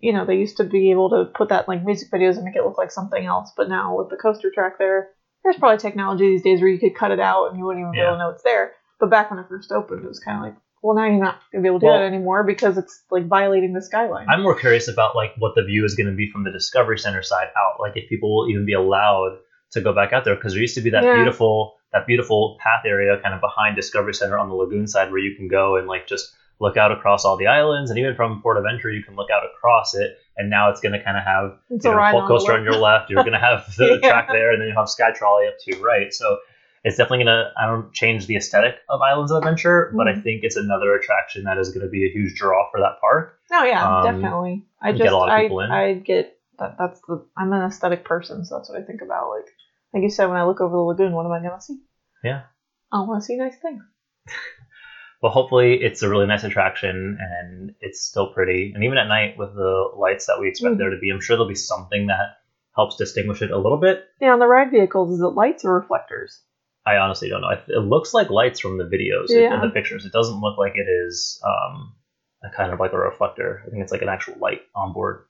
[0.00, 2.56] you know, they used to be able to put that like music videos and make
[2.56, 5.08] it look like something else, but now with the coaster track there,
[5.42, 7.92] there's probably technology these days where you could cut it out and you wouldn't even
[7.92, 8.72] be able to know it's there.
[8.98, 11.40] But back when it first opened, it was kind of like, well, now you're not
[11.50, 14.26] gonna be able to do that anymore because it's like violating the skyline.
[14.28, 16.98] I'm more curious about like what the view is going to be from the Discovery
[16.98, 17.80] Center side out.
[17.80, 19.38] Like if people will even be allowed
[19.72, 21.14] to go back out there because there used to be that Yeah.
[21.14, 25.18] beautiful that beautiful path area kind of behind Discovery Center on the lagoon side where
[25.18, 28.40] you can go and like just look out across all the islands and even from
[28.42, 30.10] Port of Entry you can look out across it.
[30.36, 32.76] And now it's going to kind of have it's you know, Hulk coaster on your
[32.76, 33.10] left.
[33.10, 34.08] You're going to have the Yeah.
[34.08, 36.12] track there, and then you have Sky Trolley up to your right.
[36.12, 36.36] So
[36.84, 40.12] it's definitely going to I don't change the aesthetic of Islands of Adventure, but I
[40.12, 40.22] Mhm.
[40.22, 43.34] think it's another attraction that is going to be a huge draw for that park.
[43.50, 44.64] No, yeah, um, definitely.
[44.80, 45.70] I get just a lot of I people in.
[45.70, 49.28] I get that that's the I'm an aesthetic person, so that's what I think about.
[49.28, 49.46] Like
[49.92, 51.78] like you said, when I look over the lagoon, what am I gonna see?
[52.22, 52.42] Yeah.
[52.92, 53.82] I want to see nice things.
[55.22, 58.72] Well, hopefully it's a really nice attraction and it's still pretty.
[58.74, 60.78] And even at night with the lights that we expect Mhm.
[60.78, 62.38] there to be, I'm sure there'll be something that
[62.74, 64.04] helps distinguish it a little bit.
[64.20, 66.42] Yeah, on the ride vehicles, is it lights or reflectors?
[66.86, 67.50] I honestly don't know.
[67.50, 69.52] It it looks like lights from the videos Yeah.
[69.52, 70.06] and the pictures.
[70.06, 71.94] It doesn't look like it is um,
[72.42, 73.62] a kind of like a reflector.
[73.66, 75.26] I think it's like an actual light on board.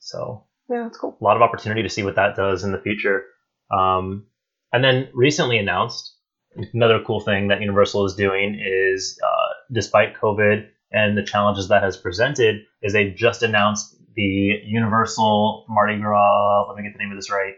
[0.00, 1.16] So Yeah, that's cool.
[1.20, 3.24] a lot of opportunity to see what that does in the future.
[3.70, 4.26] Um,
[4.72, 6.16] and then recently announced,
[6.72, 11.82] another cool thing that Universal is doing is, uh, despite COVID and the challenges that
[11.82, 16.66] has presented, is they just announced the Universal Mardi Gras.
[16.68, 17.54] Let me get the name of this right.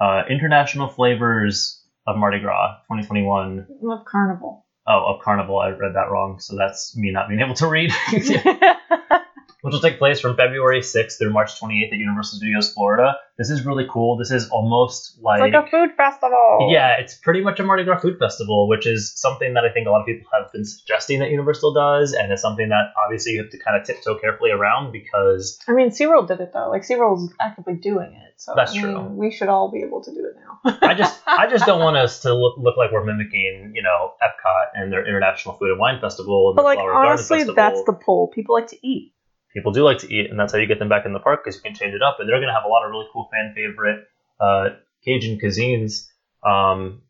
[0.00, 3.66] Uh, International Flavors of Mardi Gras 2021.
[3.82, 4.66] Love Carnival.
[4.86, 5.58] Oh, of Carnival.
[5.58, 7.92] I read that wrong, so that's me not being able to read.
[9.62, 13.16] which will take place from February 6th through March 28th at Universal Studios Florida.
[13.38, 14.18] This is really cool.
[14.18, 16.68] This is almost It's like, like a food festival.
[16.70, 19.86] yeah, it's pretty much a Mardi Gras food festival, which is something that I think
[19.86, 23.32] a lot of people have been suggesting that Universal does, and it's something that obviously
[23.32, 26.68] you have to kind of tiptoe carefully around because I mean, SeaWorld did it though.
[26.68, 28.34] Like SeaWorld's actively doing it.
[28.36, 29.02] So That's I mean, true.
[29.04, 30.78] We should all be able to do it now.
[30.82, 34.12] I just I just don't want us to look, look like we're mimicking, you know,
[34.22, 37.92] Epcot and their International Food and Wine Festival and but the like honestly, that's the
[37.92, 38.28] pull.
[38.28, 39.12] People like to eat.
[39.54, 41.44] People do like to eat, and that's how you get them back in the park
[41.44, 42.16] because you can change it up.
[42.18, 44.06] And they're going to have a lot of really cool fan favorite
[44.40, 44.70] uh,
[45.04, 46.06] Cajun cuisines.
[46.42, 47.02] Um,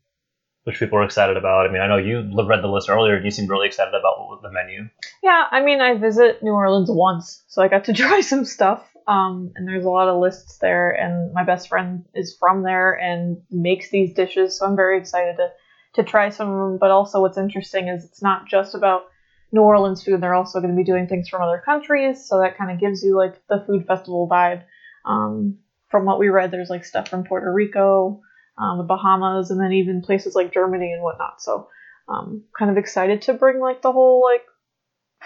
[0.63, 1.67] which people are excited about.
[1.67, 4.41] I mean, I know you read the list earlier and you seemed really excited about
[4.43, 4.89] the menu.
[5.23, 8.87] Yeah, I mean, I visit New Orleans once, so I got to try some stuff.
[9.07, 12.93] Um, and there's a lot of lists there, and my best friend is from there
[12.93, 15.49] and makes these dishes, so I'm very excited to
[15.93, 16.77] to try some of them.
[16.77, 19.05] But also, what's interesting is it's not just about
[19.51, 22.57] New Orleans food; they're also going to be doing things from other countries, so that
[22.57, 24.63] kind of gives you like the food festival vibe.
[25.05, 25.57] Um,
[25.89, 28.21] from what we read, there's like stuff from Puerto Rico,
[28.57, 31.41] um, the Bahamas, and then even places like Germany and whatnot.
[31.41, 31.67] So,
[32.07, 34.43] um, kind of excited to bring like the whole like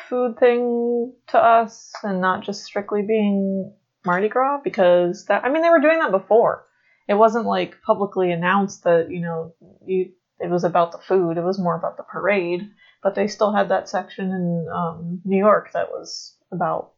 [0.09, 3.73] food thing to us and not just strictly being
[4.05, 6.65] Mardi Gras because that I mean they were doing that before.
[7.07, 9.53] It wasn't like publicly announced that you know
[9.85, 11.38] you it was about the food.
[11.38, 12.61] It was more about the parade,
[13.05, 16.93] but they still had that section in um, New York that was about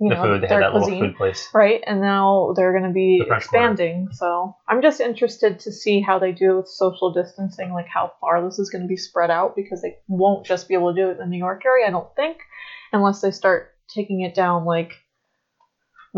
[0.00, 0.94] you the know food, they their had that cuisine.
[0.94, 1.48] little food place.
[1.54, 3.66] Right, and now they're going to be French Quarter.
[3.66, 4.08] expanding.
[4.10, 8.14] So I'm just interested to see how they do it with social distancing, like how
[8.20, 11.00] far this is going to be spread out, because they won't just be able to
[11.00, 12.38] do it in the New York area, I don't think,
[12.92, 14.94] unless they start taking it down like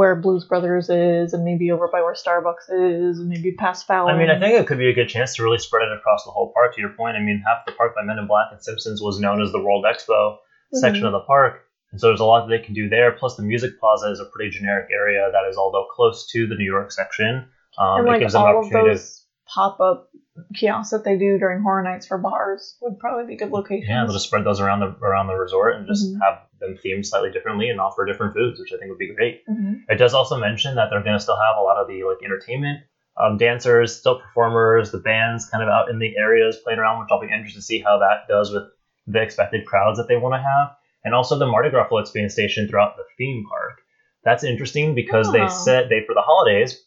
[0.01, 4.15] where Blues Brothers is, and maybe over by where Starbucks is, and maybe past Fallon.
[4.15, 6.25] I mean, I think it could be a good chance to really spread it across
[6.25, 6.75] the whole park.
[6.75, 9.21] To your point, I mean, half the park by Men in Black and Simpsons was
[9.21, 10.39] known as the World Expo
[10.73, 11.09] section Mhm.
[11.09, 13.13] of the park, and so there's a lot that they can do there.
[13.13, 16.55] Plus, the Music Plaza is a pretty generic area that is, although close to the
[16.55, 17.45] New York section,
[17.77, 18.89] um, and it gives them an opportunity.
[18.89, 20.09] those pop up
[20.55, 23.89] kiosks that they do during horror nights for bars would probably be good locations.
[23.89, 26.21] yeah, they'll just spread those around the around the resort and just Mhm.
[26.23, 29.43] have them themed slightly differently and offer different foods, which I think would be great.
[29.49, 29.83] Mhm.
[29.89, 32.23] It does also mention that they're going to still have a lot of the like
[32.25, 32.81] entertainment
[33.17, 37.09] um, dancers, still performers, the bands kind of out in the areas playing around, which
[37.11, 38.63] I'll be interested to see how that does with
[39.07, 40.71] the expected crowds that they want to have,
[41.05, 43.83] and also the Mardi Gras floats being stationed throughout the theme park.
[44.25, 45.33] That's interesting because Oh.
[45.33, 46.83] they said they for the holidays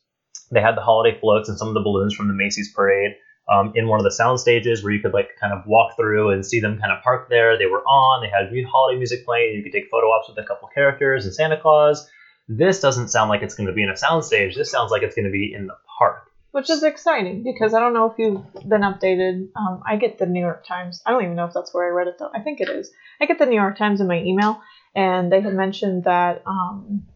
[0.51, 3.15] they had the holiday floats and some of the balloons from the Macy's parade.
[3.51, 6.29] Um, in one of the sound stages where you could like kind of walk through
[6.29, 7.57] and see them kind of parked there.
[7.57, 8.21] They were on.
[8.21, 9.55] They had holiday music playing.
[9.55, 12.07] You could take photo ops with a couple characters and Santa Claus.
[12.47, 14.55] This doesn't sound like it's going to be in a sound stage.
[14.55, 16.29] This sounds like it's going to be in the park.
[16.51, 19.49] which is exciting because I don't know if you've been updated.
[19.55, 21.01] Um, I get the New York Times.
[21.05, 22.31] I don't even know if that's where I read it though.
[22.33, 22.91] I think it is.
[23.19, 24.61] I get the New York Times in my email,
[24.95, 27.07] and they had mentioned that um,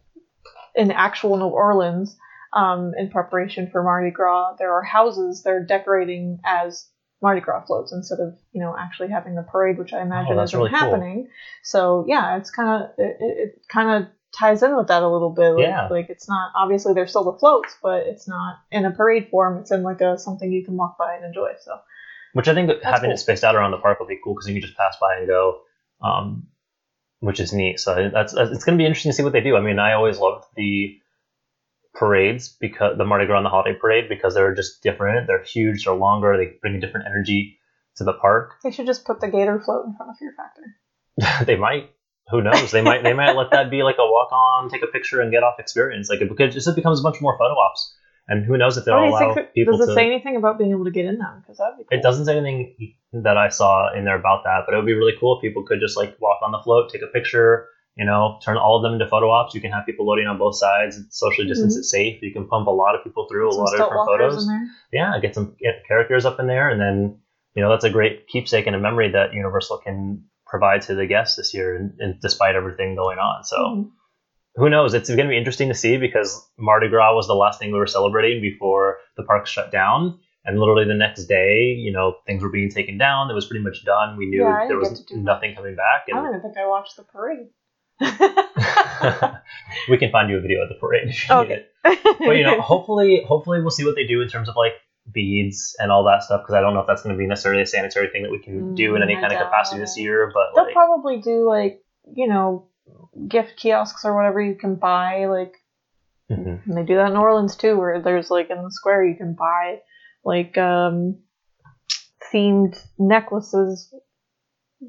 [0.74, 2.16] in actual New Orleans,
[2.52, 6.88] um, in preparation for Mardi Gras, there are houses they're decorating as
[7.20, 10.50] Mardi Gras floats instead of you know actually having the parade, which I imagine that's
[10.50, 10.78] isn't really cool.
[10.78, 11.28] happening.
[11.62, 15.30] So yeah, it's kind of it, it, kind of ties in with that a little
[15.30, 15.50] bit.
[15.50, 15.88] Like, Yeah.
[15.88, 19.58] like it's not obviously they're still the floats, but it's not in a parade form.
[19.58, 21.52] It's in like a something you can walk by and enjoy.
[21.60, 21.78] So
[22.34, 23.14] Which I think that having cool.
[23.14, 25.16] it spaced out around the park will be cool because you can just pass by
[25.16, 25.60] and go,
[26.02, 26.46] um,
[27.20, 27.80] which is neat.
[27.80, 29.56] So that's, that's it's going to be interesting to see what they do.
[29.56, 30.98] I mean, I always loved the
[31.98, 35.26] parades because the Mardi Gras and the holiday parade because they're just different.
[35.26, 35.84] They're huge.
[35.84, 36.36] They're longer.
[36.36, 37.58] They bring a different energy
[37.96, 38.54] to the park.
[38.62, 41.44] they should just put the gator float in front of Fear Factor.
[41.46, 41.90] they might.
[42.30, 42.70] Who knows?
[42.70, 43.02] They might.
[43.02, 45.58] They might let that be like a walk on, take a picture, and get off
[45.58, 46.08] experience.
[46.08, 47.94] Like it because it just becomes a bunch more photo ops.
[48.28, 49.54] And who knows if they'll allow think?
[49.54, 49.94] people Does it to.
[49.94, 51.40] say anything about being able to get in them?
[51.40, 51.98] Because that'd be cool.
[51.98, 54.92] It doesn't say anything that I saw in there about that, but it would be
[54.92, 58.06] really cool if people could just like walk on the float, take a picture, you
[58.06, 59.54] know, turn all of them into photo ops.
[59.54, 62.22] You can have people loading on both sides, socially distance it safe.
[62.22, 64.48] You can pump a lot of people through a lot of different photos.
[64.92, 67.18] Yeah, get some get characters up in there, and then
[67.54, 71.06] you know that's a great keepsake and a memory that Universal can provide to the
[71.06, 73.44] guests this year, and, and despite everything going on.
[73.44, 73.90] So Mhm.
[74.54, 74.94] who knows?
[74.94, 77.78] It's going to be interesting to see because Mardi Gras was the last thing we
[77.78, 80.18] were celebrating before the park shut down.
[80.44, 83.30] And literally the next day, you know, things were being taken down.
[83.30, 84.16] It was pretty much done.
[84.16, 86.06] We knew Yeah, there was get to do nothing coming back.
[86.08, 87.48] I don't even think I watched the parade.
[89.88, 91.72] we can find you a video of the parade if you need it.
[91.82, 94.72] But you know, hopefully, hopefully we'll see what they do in terms of like
[95.10, 97.62] beads and all that stuff because I don't know if that's going to be necessarily
[97.62, 99.96] a sanitary thing that we can do in Mm, any I kind of capacity this
[99.96, 100.30] year.
[100.32, 101.82] But They'll like, probably do like
[102.14, 102.68] you know
[103.26, 105.26] gift kiosks or whatever you can buy.
[105.26, 105.54] Like
[106.30, 106.66] Mhm.
[106.66, 109.16] and they do that in New Orleans too, where there's like in the square you
[109.16, 109.80] can buy
[110.24, 111.18] like um
[112.32, 113.92] themed necklaces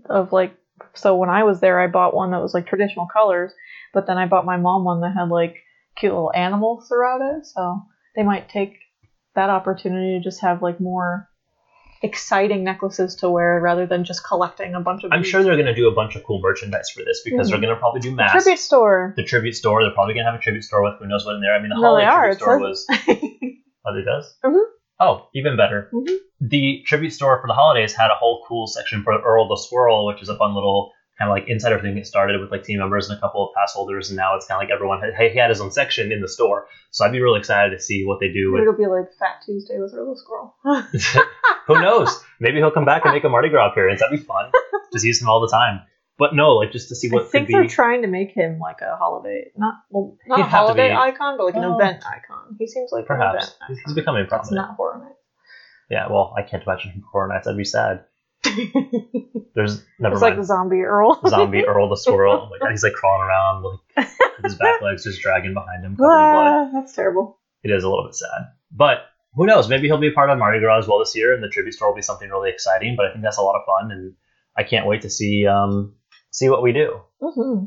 [0.10, 0.56] of like.
[0.94, 3.52] So when I was there, I bought one that was like traditional colors,
[3.94, 5.56] but then I bought my mom one that had like
[5.96, 7.46] cute little animals throughout it.
[7.46, 7.82] So
[8.16, 8.74] they might take
[9.36, 11.28] that opportunity to just have like more
[12.02, 15.12] exciting necklaces to wear rather than just collecting a bunch of.
[15.12, 15.30] I'm beads.
[15.32, 17.52] sure they're going to do a bunch of cool merchandise for this because Mhm.
[17.52, 19.14] they're going to probably do The tribute store.
[19.18, 19.84] the tribute store.
[19.84, 21.54] They're probably gonna have a tribute store with who knows what in there.
[21.54, 22.88] I mean, the No, they holiday tribute store was.
[23.86, 24.36] Oh, it does.
[24.44, 24.62] Mhm.
[25.00, 25.90] Oh, even better.
[25.94, 26.18] Mhm.
[26.42, 30.06] The tribute store for the holidays had a whole cool section for Earl the Squirrel,
[30.06, 32.80] which is a fun little kind of like inside everything it started with like team
[32.80, 35.32] members and a couple of pass holders, and now it's kind of like everyone had,
[35.32, 36.68] he had his own section in the store.
[36.92, 39.42] So I'd be really excited to see what they do with It'll be like Fat
[39.46, 40.56] Tuesday with Earl the Squirrel.
[41.68, 42.24] who knows?
[42.40, 44.00] Maybe he'll come back and make a Mardi Gras appearance.
[44.00, 44.52] That'd be fun.
[44.94, 45.82] just use him all the time.
[46.20, 47.68] But no, like just to see what I think could they're be.
[47.70, 50.90] trying to make him like a holiday, not well, not He'd a have to holiday
[50.90, 51.76] be- icon, but like an Oh.
[51.76, 52.56] event icon.
[52.60, 53.96] He seems like an Perhaps event he's icon.
[53.96, 54.68] becoming That's prominent.
[54.70, 55.16] not horror.
[55.90, 57.46] Yeah, well, I can't imagine him Horror Nights.
[57.46, 58.04] That'd be sad.
[59.56, 60.22] There's never it's mind.
[60.22, 61.20] like the zombie Earl.
[61.28, 62.44] zombie Earl the squirrel.
[62.46, 63.80] Oh my god, he's like crawling around, like
[64.38, 66.54] with his back legs just dragging behind him, covered in blood.
[66.54, 67.40] ah, that's terrible.
[67.64, 69.00] It is a little bit sad, but
[69.34, 69.68] who knows?
[69.70, 71.74] Maybe he'll be a part of Mardi Gras as well this year, and the tribute
[71.74, 72.96] store will be something really exciting.
[72.96, 74.14] But I think that's a lot of fun, and
[74.56, 75.96] I can't wait to see um,
[76.32, 77.00] see what we do.
[77.22, 77.66] hmm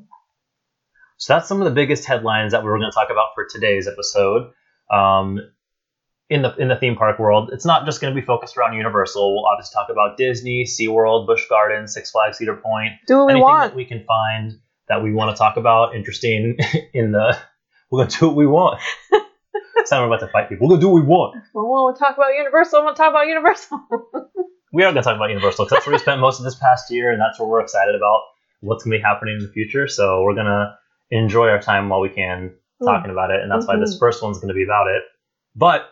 [1.18, 3.46] So that's some of the biggest headlines that we were going to talk about for
[3.50, 4.52] today's episode.
[4.90, 5.38] Um,
[6.28, 8.74] in the in the theme park world, it's not just going to be focused around
[8.74, 9.34] Universal.
[9.34, 13.32] We'll obviously talk about Disney, SeaWorld, Busch Gardens, Six Flags, Cedar Point, Do what we
[13.32, 13.70] anything want.
[13.72, 14.52] that we can find
[14.88, 16.56] that we want to talk about interesting
[16.94, 17.36] in the
[17.90, 18.80] we're gonna do what we want.
[19.84, 20.66] Sound about to fight people.
[20.68, 21.42] We're gonna do what we want.
[21.52, 22.78] Well, we'll talk about Universal.
[22.78, 23.80] I'm gonna talk about Universal.
[24.74, 26.90] We are gonna talk about Universal because that's where we spent most of this past
[26.90, 28.20] year, and that's what we're excited about
[28.62, 29.86] what's gonna be happening in the future.
[29.88, 30.78] So we're gonna
[31.10, 34.00] enjoy our time while we can talking about it, and that's why this Mhm.
[34.00, 35.02] first one's gonna be about it.
[35.54, 35.88] But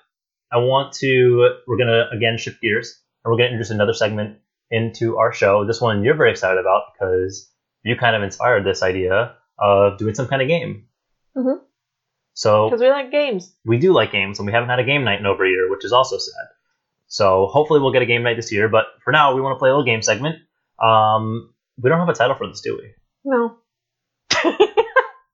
[0.50, 4.38] I want to we're gonna again shift gears, and we're gonna introduce another segment
[4.70, 5.64] into our show.
[5.64, 7.52] This one you're very excited about because
[7.82, 10.86] you kind of inspired this idea of doing some kind of game.
[11.36, 11.60] Mhm.
[12.34, 13.54] So Because we like games.
[13.64, 15.70] we do like games, and we haven't had a game night in over a year,
[15.70, 16.46] which is also sad.
[17.06, 18.68] So hopefully we'll get a game night this year.
[18.68, 20.36] But for now, we want to play a little game segment.
[20.80, 21.52] Um,
[21.82, 22.90] we don't have a title for this, do we?
[23.24, 23.56] No,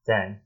[0.06, 0.40] Dang.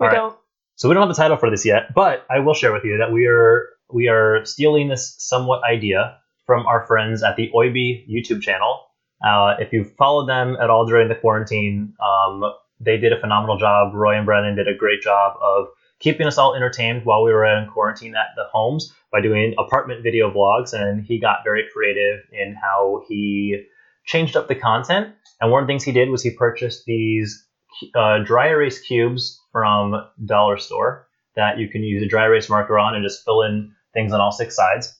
[0.00, 0.12] we All right.
[0.12, 0.36] don't.
[0.76, 2.98] So we don't have a title for this yet, but I will share with you
[2.98, 8.06] that we are we are stealing this somewhat idea from our friends at the Oiby
[8.08, 8.82] YouTube channel.
[9.24, 12.42] Uh, if you've followed them at all during the quarantine, um,
[12.78, 13.94] they did a phenomenal job.
[13.94, 17.44] Roy and Brennan did a great job of keeping us all entertained while we were
[17.46, 22.20] in quarantine at the homes by doing apartment video vlogs, and he got very creative
[22.32, 23.64] in how he
[24.06, 25.14] changed up the content.
[25.40, 27.46] And one of the things he did was he purchased these
[27.94, 32.78] uh, dry erase cubes from Dollar Store that you can use a dry erase marker
[32.78, 34.96] on and just fill in things on all six sides.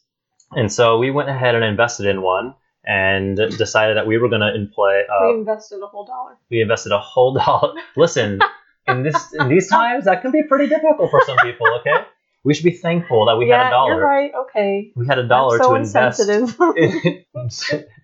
[0.53, 4.43] And so we went ahead and invested in one and decided that we were going
[4.43, 5.03] to play.
[5.23, 6.37] we Uh, invested a whole dollar.
[6.51, 7.75] we invested a whole dollar.
[7.97, 8.41] Listen,
[8.87, 11.67] in this in these times, that can be pretty difficult for some people.
[11.81, 12.05] Okay,
[12.45, 13.95] we should be thankful that we yeah, had a dollar.
[13.95, 14.33] you're right.
[14.43, 14.93] Okay.
[14.95, 16.21] We had a dollar so to invest.
[16.21, 17.25] insensitive.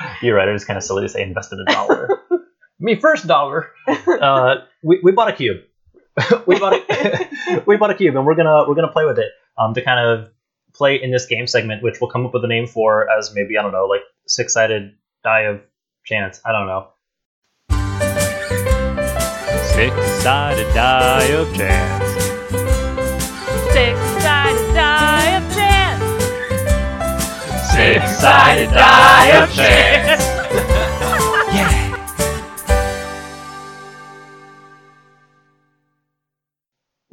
[0.22, 0.48] You're right.
[0.48, 2.08] It is kind of silly to say invested a dollar.
[2.80, 3.70] Me first dollar.
[4.20, 5.58] Uh, we, we bought a cube.
[6.46, 9.30] we bought a we bought a cube, and we're gonna we're gonna play with it
[9.56, 10.28] um, to kind of
[10.74, 13.56] play in this game segment, which we'll come up with a name for as maybe
[13.56, 15.60] I don't know, like six sided die of
[16.04, 16.40] chance.
[16.44, 16.88] I don't know.
[19.80, 22.24] Six-sided die of chance.
[23.72, 25.59] Six-sided die of chance.
[27.80, 31.30] Six-sided die of chance.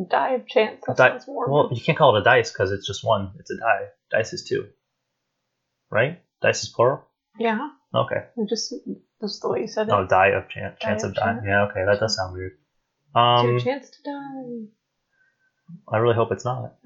[0.10, 0.84] Die of chance.
[0.88, 1.52] That Di- sounds warm.
[1.52, 3.32] well, you can't call it a dice because it's just one.
[3.40, 3.86] It's a die.
[4.12, 4.68] Dice is two,
[5.90, 6.22] right?
[6.42, 7.04] Dice is plural.
[7.40, 7.70] yeah.
[7.96, 8.26] Okay.
[8.36, 8.74] It just
[9.20, 9.94] that's the way you said it.
[9.94, 10.78] Oh, die of chance.
[10.80, 11.40] Die Chance of of die.
[11.46, 11.64] Yeah.
[11.70, 12.52] Okay, that does sound weird.
[12.52, 14.68] It's Um, your chance to die.
[15.92, 16.76] I really hope it's not.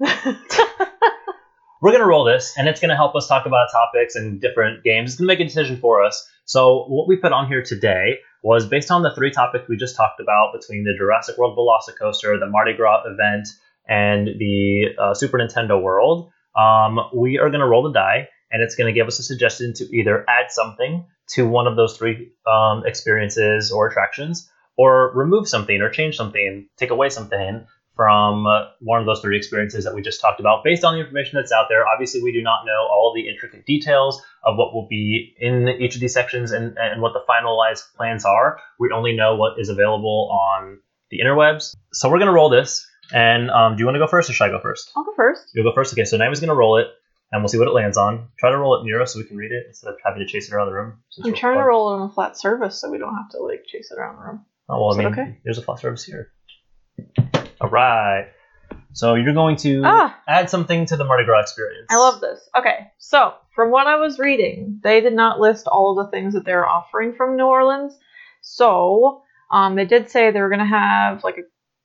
[1.82, 5.10] We're gonna roll this, and it's gonna help us talk about topics and different games.
[5.10, 6.30] It's gonna make a decision for us.
[6.44, 9.96] So what we put on here today was based on the three topics we just
[9.96, 13.48] talked about between the Jurassic World Velocicoaster, the Mardi Gras event,
[13.88, 16.30] and the uh, Super Nintendo World.
[16.56, 19.84] Um, we are gonna roll the die, and it's gonna give us a suggestion to
[19.92, 25.80] either add something to one of those three um, experiences or attractions, or remove something
[25.80, 30.02] or change something, take away something from uh, one of those three experiences that we
[30.02, 31.86] just talked about based on the information that's out there.
[31.86, 35.94] Obviously, we do not know all the intricate details of what will be in each
[35.94, 38.58] of these sections and, and what the finalized plans are.
[38.78, 40.78] We only know what is available on
[41.10, 41.74] the interwebs.
[41.92, 42.86] So we're going to roll this.
[43.12, 44.90] And um, do you want to go first or should I go first?
[44.96, 45.50] I'll go first.
[45.54, 45.92] You'll go first.
[45.92, 46.86] Okay, so Naomi's going to roll it
[47.30, 48.28] and we'll see what it lands on.
[48.38, 50.26] Try to roll it near us so we can read it instead of having to
[50.26, 50.98] chase it around the room.
[51.22, 53.64] I'm trying to roll it on a flat surface so we don't have to like
[53.66, 54.44] chase it around the room.
[54.68, 55.38] Oh, well, Is I mean, okay?
[55.44, 56.32] there's a flat surface here.
[57.62, 58.26] All right.
[58.92, 60.18] So you're going to Ah.
[60.28, 61.86] add something to the Mardi Gras experience.
[61.90, 62.40] I love this.
[62.56, 66.34] Okay, so from what I was reading, they did not list all of the things
[66.34, 67.96] that they're offering from New Orleans.
[68.40, 71.42] So um, they did say they were gonna have like a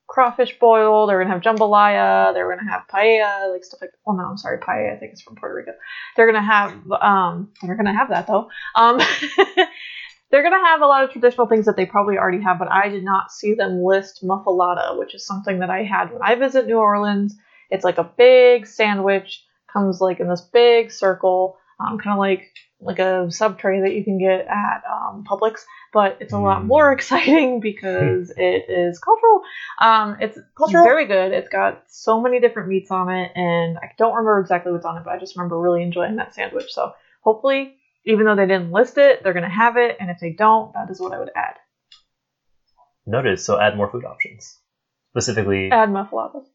[0.08, 1.06] crawfish boil.
[1.08, 2.34] They were gonna have jambalaya.
[2.34, 3.92] They were gonna have paella, like stuff like.
[4.06, 4.96] Well, no, I'm sorry, paella.
[4.96, 5.74] I think it's from Puerto Rico.
[6.16, 8.50] They're gonna have um, they're gonna have that though.
[8.76, 9.00] Um,
[10.32, 12.90] they're gonna have a lot of traditional things that they probably already have, but I
[12.90, 16.68] did not see them list muffalata, which is something that I had when I visit
[16.68, 17.36] New Orleans.
[17.70, 21.58] It's like a big sandwich, comes like in this big circle.
[21.80, 22.44] um, kind of like
[22.80, 25.62] like a sub tray that you can get at um, Publix,
[25.94, 29.42] but it's a lot more exciting because it is cultural.
[29.80, 30.84] Um, it's Cultural?
[30.84, 31.32] very good.
[31.34, 34.98] It's got so many different meats on it, and I don't remember exactly what's on
[34.98, 36.72] it, but I just remember really enjoying that sandwich.
[36.72, 37.76] So hopefully,
[38.08, 40.90] even though they didn't list it, they're gonna have it, and if they don't, that
[40.90, 41.56] is what I would add.
[43.06, 43.40] Noted.
[43.40, 44.58] So add more food options,
[45.12, 46.46] specifically Add muffaladas.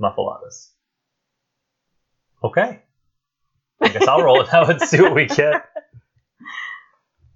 [0.00, 0.70] muffaladas.
[2.44, 2.82] Okay.
[3.80, 5.64] I guess I'll roll it out and see what we get.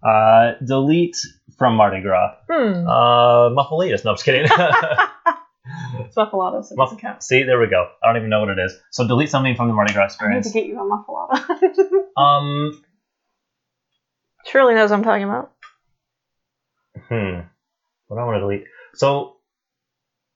[0.02, 1.18] Uh, delete
[1.58, 2.34] from Mardi Gras.
[2.50, 2.88] Hmm.
[2.88, 4.02] Uh, muffaladas.
[4.02, 4.44] No, I'm just kidding.
[6.00, 6.64] it's muffaladas.
[6.68, 7.22] So it Muff- count.
[7.22, 7.86] See, there we go.
[8.02, 8.72] I don't even know what it is.
[8.92, 12.18] So delete something from the Mardi Gras I need to get you a muffalata.
[12.18, 12.82] Um,
[14.50, 15.52] Shirley knows what I'm talking about.
[17.08, 17.40] hmm.
[18.08, 18.64] What I want to delete?
[18.94, 19.36] So,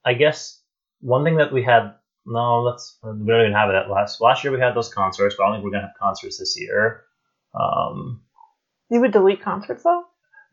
[0.05, 0.61] I guess
[1.01, 1.95] one thing that we had.
[2.25, 2.97] No, let's.
[3.03, 4.19] We don't even have it at last.
[4.21, 6.59] Last year we had those concerts, but I don't think we're gonna have concerts this
[6.59, 7.03] year.
[7.53, 8.21] Um,
[8.89, 10.03] You would delete concerts though?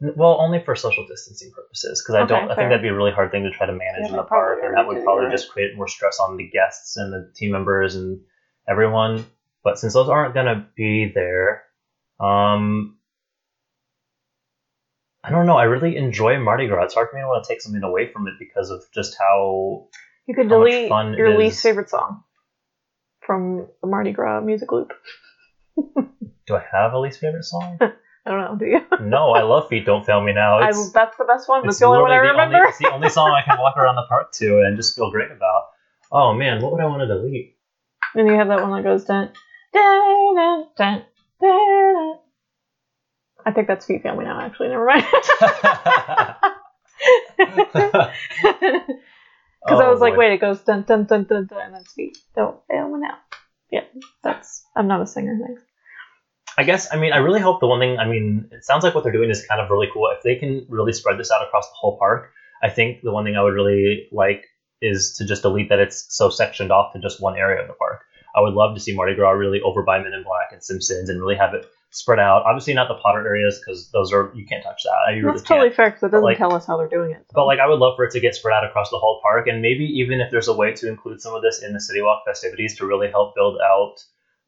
[0.02, 2.44] N- Well, only for social distancing purposes, because I Okay, don't.
[2.44, 2.56] I fair.
[2.56, 4.58] think that'd be a really hard thing to try to manage Yeah, in the park,
[4.62, 5.30] and that would do, probably right.
[5.32, 8.20] just create more stress on the guests and the team members and
[8.68, 9.24] everyone.
[9.64, 11.62] But since those aren't gonna be there,
[12.20, 12.98] um,
[15.24, 15.56] I don't know.
[15.56, 16.84] I really enjoy Mardi Gras.
[16.84, 19.16] It's hard for me to want to take something away from it because of just
[19.18, 19.86] how.
[20.26, 22.22] You could How delete your least favorite song
[23.20, 24.92] from the Mardi Gras music loop.
[26.46, 27.78] Do I have a least favorite song?
[28.24, 28.80] I don't know, do you?
[29.00, 31.62] no, I love "Feet Don't Fail Me Now." I, that's the best one.
[31.62, 32.56] That's it's the only one I remember.
[32.56, 35.10] Only, it's the only song I can walk around the park to and just feel
[35.10, 35.64] great about.
[36.12, 37.56] Oh man, what would I want to delete?
[38.14, 39.32] and you have that one that goes dun
[39.72, 41.04] dun dun dun
[41.40, 42.18] dun.
[43.46, 44.40] I think that's Feet Family now.
[44.40, 45.04] Actually, never mind.
[49.64, 50.18] Because I Oh, was like, boy.
[50.18, 53.18] wait, it goes dun dun dun dun dun, and then Feet don't fail me now.
[53.70, 53.84] Yeah,
[54.22, 54.64] that's.
[54.74, 55.38] I'm not a singer.
[55.46, 55.62] Thanks.
[56.58, 58.94] I guess I mean I really hope the one thing I mean it sounds like
[58.94, 60.10] what they're doing is kind of really cool.
[60.14, 62.30] If they can really spread this out across the whole park,
[62.62, 64.44] I think the one thing I would really like
[64.82, 67.74] is to just delete that it's so sectioned off to just one area of the
[67.74, 68.02] park.
[68.34, 71.08] I would love to see Mardi Gras really over by Men in Black and Simpsons
[71.08, 72.42] and really have it spread out.
[72.46, 75.12] Obviously not the Potter areas because those are you can't touch that.
[75.12, 75.76] Really That's totally can't.
[75.76, 77.24] fair because it doesn't like- tell us how they're doing it.
[77.32, 79.46] But like I would love for it to get spread out across the whole park,
[79.46, 82.00] and maybe even if there's a way to include some of this in the City
[82.02, 83.96] Walk festivities to really help build out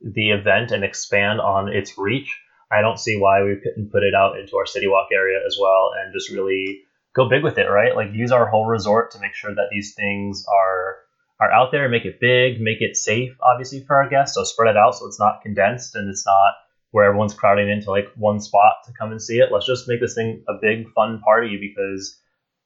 [0.01, 2.34] the event and expand on its reach,
[2.70, 5.57] I don't see why we couldn't put it out into our City Walk area as
[5.61, 6.82] well and just really
[7.14, 7.95] go big with it, right?
[7.95, 10.97] Like use our whole resort to make sure that these things are
[11.40, 14.34] are out there, make it big, make it safe, obviously for our guests.
[14.36, 16.55] So spread it out so it's not condensed and it's not
[16.95, 19.49] where everyone's crowding into like one spot to come and see it.
[19.51, 22.16] Let's just make this thing a big fun party because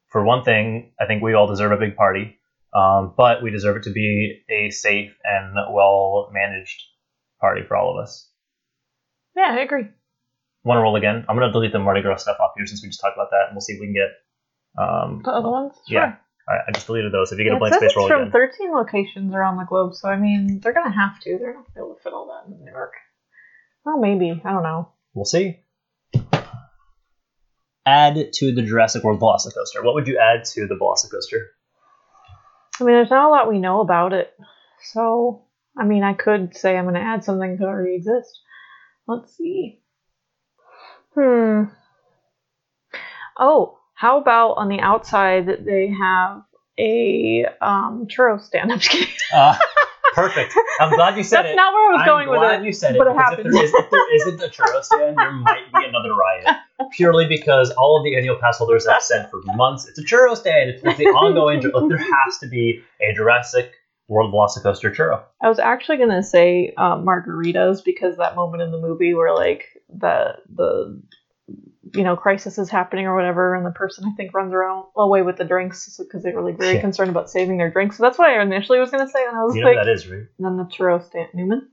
[0.09, 2.37] for one thing, I think we all deserve a big party,
[2.75, 6.79] um, but we deserve it to be a safe and well managed
[7.41, 8.29] party for all of us.
[9.35, 9.87] Yeah, I agree.
[10.63, 11.25] Want to roll again?
[11.27, 13.45] I'm gonna delete the Mardi Gras stuff off here since we just talked about that,
[13.47, 14.11] and we'll see if we can get.
[14.77, 15.73] Um, The other ones?
[15.87, 16.01] Yeah.
[16.01, 16.19] Sure.
[16.49, 17.31] all right, I just deleted those.
[17.31, 18.31] If you get a blank space, it's roll from again.
[18.31, 21.37] 13 locations around the globe, so I mean, they're gonna have to.
[21.39, 22.93] They're not gonna be able to fit all that in New York.
[23.85, 24.41] Well, maybe.
[24.43, 24.89] I don't know.
[25.13, 25.59] We'll see.
[27.85, 29.83] Add to the Jurassic World Velocicoaster.
[29.83, 31.45] What would you add to the Velocicoaster?
[32.79, 34.31] I mean, there's not a lot we know about it,
[34.93, 35.45] so
[35.77, 38.41] I mean, I could say I'm gonna add something that already exists.
[39.07, 39.81] Let's see.
[41.15, 41.63] Hmm.
[43.37, 46.43] Oh, how about on the outside that they have
[46.77, 48.71] a um, churro stand?
[48.71, 49.13] I'm just kidding.
[49.33, 49.57] Uh,
[50.19, 50.53] perfect.
[50.79, 51.55] I'm glad you said That's it.
[51.55, 52.65] not where I was I'm going with glad it.
[52.65, 52.97] you said it.
[52.99, 53.47] but it because happened.
[53.47, 56.57] If there, is, if there isn't a churro stand, there might be another riot.
[56.91, 60.35] Purely because all of the annual pass holders have said for months, it's a churro
[60.35, 60.69] stand.
[60.69, 61.61] It's, it's the ongoing.
[61.61, 63.73] Look, there has to be a Jurassic
[64.07, 65.23] World Velocicoaster churro.
[65.41, 69.65] I was actually gonna say uh, margaritas because that moment in the movie where like
[69.93, 71.01] the the
[71.93, 75.21] you know crisis is happening or whatever, and the person I think runs around away
[75.21, 76.81] with the drinks because they were like very Yeah.
[76.81, 77.97] concerned about saving their drinks.
[77.97, 79.91] So that's what I initially was gonna say, and I was You know like, that
[79.91, 80.23] is, right?
[80.37, 81.69] and then the churro stand Newman.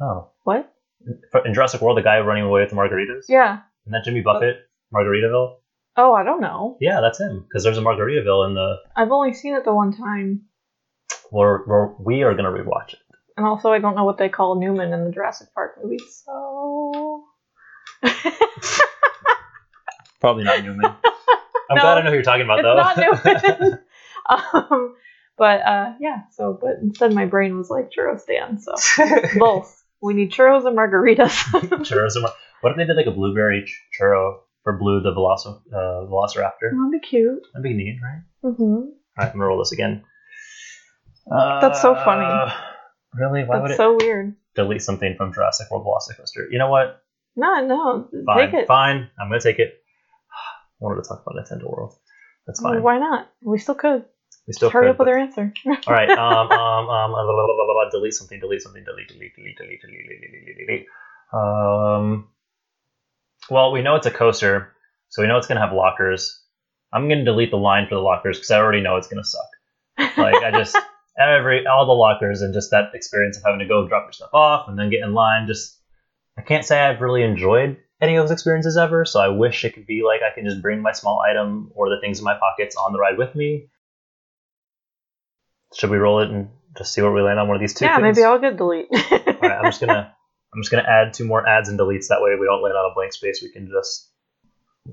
[0.00, 0.30] Oh.
[0.44, 0.72] What?
[1.44, 3.24] In Jurassic World, the guy running away with the margaritas?
[3.28, 3.60] Yeah.
[3.84, 4.56] Isn't that Jimmy Buffett?
[4.94, 5.56] Margaritaville?
[5.96, 6.76] Oh, I don't know.
[6.80, 7.46] Yeah, that's him.
[7.48, 8.76] Because there's a Margaritaville in the.
[8.96, 10.42] I've only seen it the one time,
[11.32, 12.98] We're, we're, we are going to rewatch it.
[13.36, 16.22] and also I don't know what they call Newman in the Jurassic Park movies.
[16.24, 17.24] So.
[20.20, 20.84] Probably not Newman.
[21.70, 22.76] I'm No, glad I know who you're talking about, though.
[22.76, 23.78] not Newman.
[24.28, 24.94] um,
[25.36, 26.22] but uh, yeah.
[26.32, 28.60] So, but instead, my brain was like churro stand.
[28.62, 28.74] So
[29.38, 29.82] both.
[30.02, 31.30] We need churros and margaritas.
[31.84, 32.14] Churros.
[32.14, 35.60] and mar- What if they did like a blueberry ch- churro for Blue the Veloci-
[35.72, 36.70] uh, Velociraptor?
[36.70, 37.42] That'd be cute.
[37.54, 38.22] That'd be neat, right?
[38.44, 38.62] Mm-hmm.
[38.62, 38.88] All
[39.18, 40.04] right, I'm gonna roll this again.
[41.30, 42.52] Uh, That's so funny.
[43.14, 43.44] Really?
[43.44, 43.76] Why would That's it?
[43.78, 44.36] so weird.
[44.54, 46.46] delete something from Jurassic World Velocicoaster.
[46.50, 47.02] You know what?
[47.34, 48.66] No, no, Fine, take it.
[48.66, 49.08] fine.
[49.20, 49.74] I'm gonna take it
[50.78, 51.94] wanted to talk about Nintendo World.
[52.46, 52.74] That's fine.
[52.74, 53.30] Well, why not?
[53.42, 54.04] We still could.
[54.46, 55.52] We still hurry could, up with your answer.
[55.86, 56.08] all right.
[56.18, 58.38] Um, um, um, uh, delete something.
[58.40, 58.84] Delete something.
[58.84, 59.08] Delete.
[59.08, 59.34] Delete.
[59.34, 59.56] Delete.
[59.56, 59.80] Delete.
[59.80, 60.06] Delete.
[60.06, 60.46] Delete.
[60.46, 60.66] Delete.
[60.66, 60.86] delete.
[61.32, 62.28] Um,
[63.50, 64.72] well, we know it's a coaster,
[65.08, 66.42] so we know it's gonna have lockers.
[66.92, 70.16] I'm gonna delete the line for the lockers because I already know it's gonna suck.
[70.16, 70.76] Like I just
[71.18, 74.30] every all the lockers and just that experience of having to go drop your stuff
[74.32, 75.46] off and then get in line.
[75.46, 75.78] Just
[76.38, 79.04] I can't say I've really enjoyed any of those experiences ever.
[79.04, 81.88] So I wish it could be like I can just bring my small item or
[81.88, 83.68] the things in my pockets on the ride with me.
[85.74, 87.84] Should we roll it and just see where we land on one of these two?
[87.86, 88.16] yeah, things?
[88.16, 88.86] maybe I'll get delete.
[88.92, 88.98] All
[89.40, 90.12] right, I'm just gonna
[90.54, 92.08] I'm just gonna add two more adds and deletes.
[92.08, 93.40] That way we don't land on a blank space.
[93.42, 94.10] We can just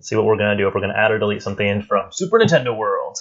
[0.02, 2.76] see what we're gonna do if we're gonna add or delete something from Super Nintendo
[2.76, 3.18] World.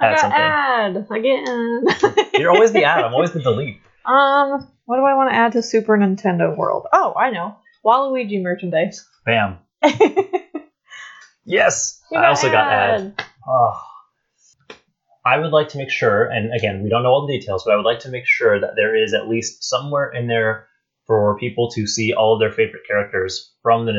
[0.00, 0.40] I Add got something.
[0.40, 1.84] add again.
[2.40, 3.04] You're always the add.
[3.04, 3.80] I'm always the delete.
[4.04, 6.86] um, what do I want to add to Super Nintendo World?
[6.92, 7.56] Oh, I know.
[7.84, 9.06] Waluigi merchandise.
[9.26, 9.58] Bam.
[9.84, 9.90] You
[11.46, 12.00] Yes.
[12.10, 13.24] I got also got add.
[13.46, 13.80] Oh.
[15.26, 17.72] I would like to make sure, and again, we don't know all the details, but
[17.72, 20.66] I would like to make sure that there is at least somewhere in there
[21.06, 23.92] for people to see all of their favorite characters from the,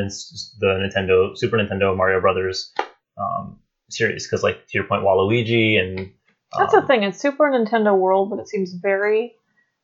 [0.58, 2.72] the Nintendo, Super Nintendo Mario Brothers
[3.18, 3.58] um,
[3.90, 4.26] series.
[4.26, 6.12] Because, like, to your point, Waluigi and.
[6.58, 7.02] That's um, the thing.
[7.02, 9.34] It's Super Nintendo World, but it seems very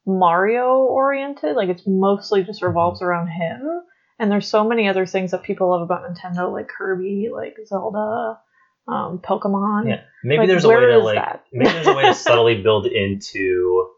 [0.06, 1.54] Mario oriented.
[1.56, 3.06] Like it's mostly just revolves Mm-hmm.
[3.08, 3.82] around him.
[4.22, 8.38] And there's so many other things that people love about Nintendo, like Kirby, like Zelda,
[8.86, 9.88] um, Pokemon.
[9.88, 10.02] Yeah.
[10.22, 11.44] Maybe Like, there's a way to like that?
[11.52, 13.88] maybe there's a way to subtly build into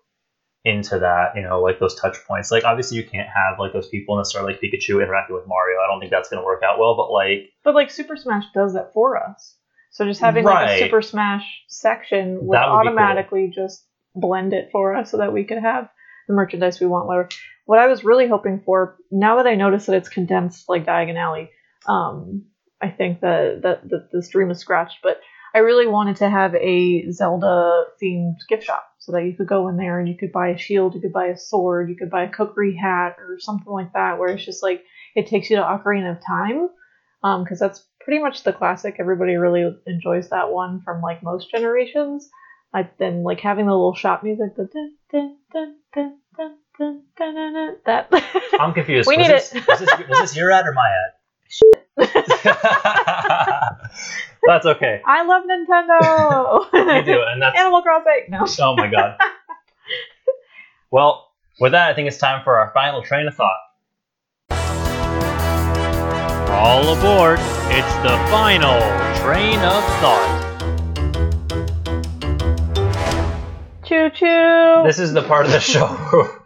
[0.65, 2.51] into that, you know, like those touch points.
[2.51, 5.77] Like obviously you can't have like those people necessarily like Pikachu interacting with Mario.
[5.79, 8.73] I don't think that's gonna work out well, but like But like Super Smash does
[8.73, 9.59] that for us.
[9.91, 12.73] So just having like a Super Smash section would, would be cool.
[12.73, 15.91] automatically just blend it for us so that we could have
[16.29, 17.09] the merchandise we want.
[17.09, 17.29] Whatever.
[17.67, 21.17] What I was really hoping for, now that I notice that it's condensed like Diagon
[21.17, 21.51] Alley,
[21.87, 22.45] um,
[22.81, 25.21] I think that, that that the stream is scratched, but
[25.55, 29.69] I really wanted to have a Zelda themed gift shop so that you could go
[29.69, 32.11] in there and you could buy a shield, you could buy a sword, you could
[32.11, 34.83] buy a Kokiri hat or something like that, where it's just like
[35.15, 36.69] it takes you to Ocarina of Time,
[37.45, 38.97] because that's pretty much the classic.
[38.99, 42.29] Everybody really enjoys that one from like most generations.
[42.75, 44.97] I then like having the little shop music, the dun,
[45.53, 47.03] dun, dun, dun, dun,
[47.35, 48.09] dun, that.
[48.61, 49.09] I'm confused.
[49.09, 49.67] We was need this, it.
[49.67, 51.13] Was this, was this your ad or my ad?
[54.47, 55.01] that's okay.
[55.07, 56.97] I love Nintendo.
[56.97, 58.27] You do, and that's Animal Crossing.
[58.29, 58.45] No.
[58.61, 59.17] oh my god.
[60.91, 61.31] Well,
[61.61, 63.57] with that, I think it's time for our final train of thought.
[66.51, 67.39] All aboard!
[67.71, 68.79] It's the final
[69.21, 70.44] train of thought.
[73.85, 74.83] Choo choo.
[74.85, 76.41] This is the part of the show.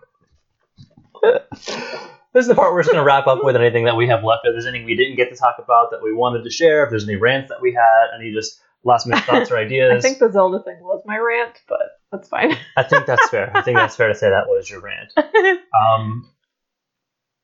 [1.22, 4.24] this is the part we're just going to wrap up with anything that we have
[4.24, 4.42] left.
[4.44, 6.90] If there's anything we didn't get to talk about that we wanted to share, if
[6.90, 10.04] there's any rants that we had, any just last minute thoughts or ideas.
[10.04, 12.56] I think the Zelda thing was my rant, but that's fine.
[12.76, 13.50] I think that's fair.
[13.54, 15.12] I think that's fair to say that was your rant.
[15.78, 16.28] Um,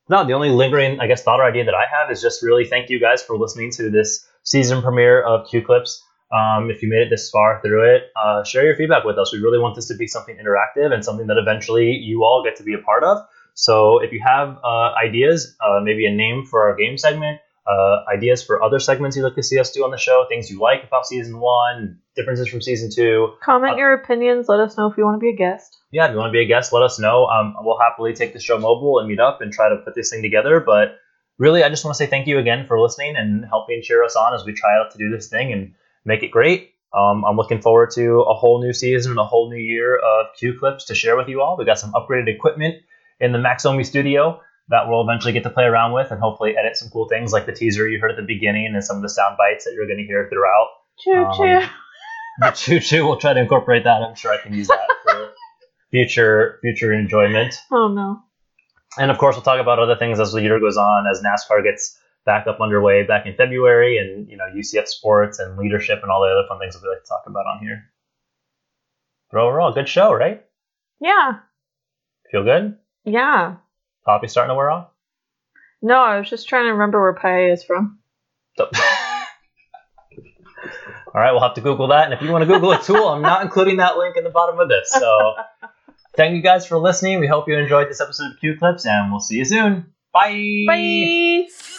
[0.08, 2.66] no, the only lingering, I guess, thought or idea that I have is just really
[2.66, 6.02] thank you guys for listening to this season premiere of Queue Clips.
[6.32, 9.32] Um, if you made it this far through it, uh, share your feedback with us.
[9.32, 12.56] We really want this to be something interactive and something that eventually you all get
[12.56, 13.18] to be a part of.
[13.54, 18.04] So if you have uh, ideas, uh, maybe a name for our game segment, uh,
[18.12, 20.58] ideas for other segments you'd like to see us do on the show, things you
[20.60, 24.48] like about season one, differences from season two, Comment your opinions.
[24.48, 25.78] Let us know if you want to be a guest.
[25.90, 27.26] yeah, if you want to be a guest, let us know.
[27.26, 30.10] Um, we'll happily take the show mobile and meet up and try to put this
[30.10, 30.60] thing together.
[30.60, 30.98] But
[31.38, 34.16] really, I just want to say thank you again for listening and helping cheer us
[34.16, 35.74] on as we try out to do this thing and
[36.04, 36.70] make it great.
[36.96, 40.26] Um, I'm looking forward to a whole new season and a whole new year of
[40.38, 41.56] Queue Clips to share with you all.
[41.58, 42.76] We got some upgraded equipment
[43.18, 46.76] in the Maxomi studio that we'll eventually get to play around with and hopefully edit
[46.76, 49.08] some cool things like the teaser you heard at the beginning and some of the
[49.08, 50.68] sound bites that you're going to hear throughout.
[51.00, 51.68] Choo Um, choo.
[52.38, 53.06] the choo choo.
[53.06, 54.02] We'll try to incorporate that.
[54.02, 55.32] I'm sure I can use that for
[55.90, 57.54] future future enjoyment.
[57.70, 58.20] Oh no.
[58.98, 61.64] And of course, we'll talk about other things as the year goes on, as NASCAR
[61.64, 66.10] gets back up underway back in February, and you know UCF sports and leadership and
[66.10, 67.84] all the other fun things that we like to talk about on here.
[69.30, 70.44] But overall, good show, right?
[71.00, 71.38] Yeah.
[72.30, 72.78] Feel good?
[73.04, 73.56] Yeah.
[74.04, 74.88] Poppy starting to wear off.
[75.82, 77.98] No, I was just trying to remember where paella is from.
[78.58, 78.68] All
[81.20, 82.06] right, we'll have to Google that.
[82.06, 84.30] And if you want to Google it too, I'm not including that link in the
[84.30, 84.90] bottom of this.
[84.90, 85.34] So
[86.16, 87.20] thank you guys for listening.
[87.20, 89.86] We hope you enjoyed this episode of Queue Clips, and we'll see you soon.
[90.12, 90.64] Bye.
[90.66, 91.73] Bye.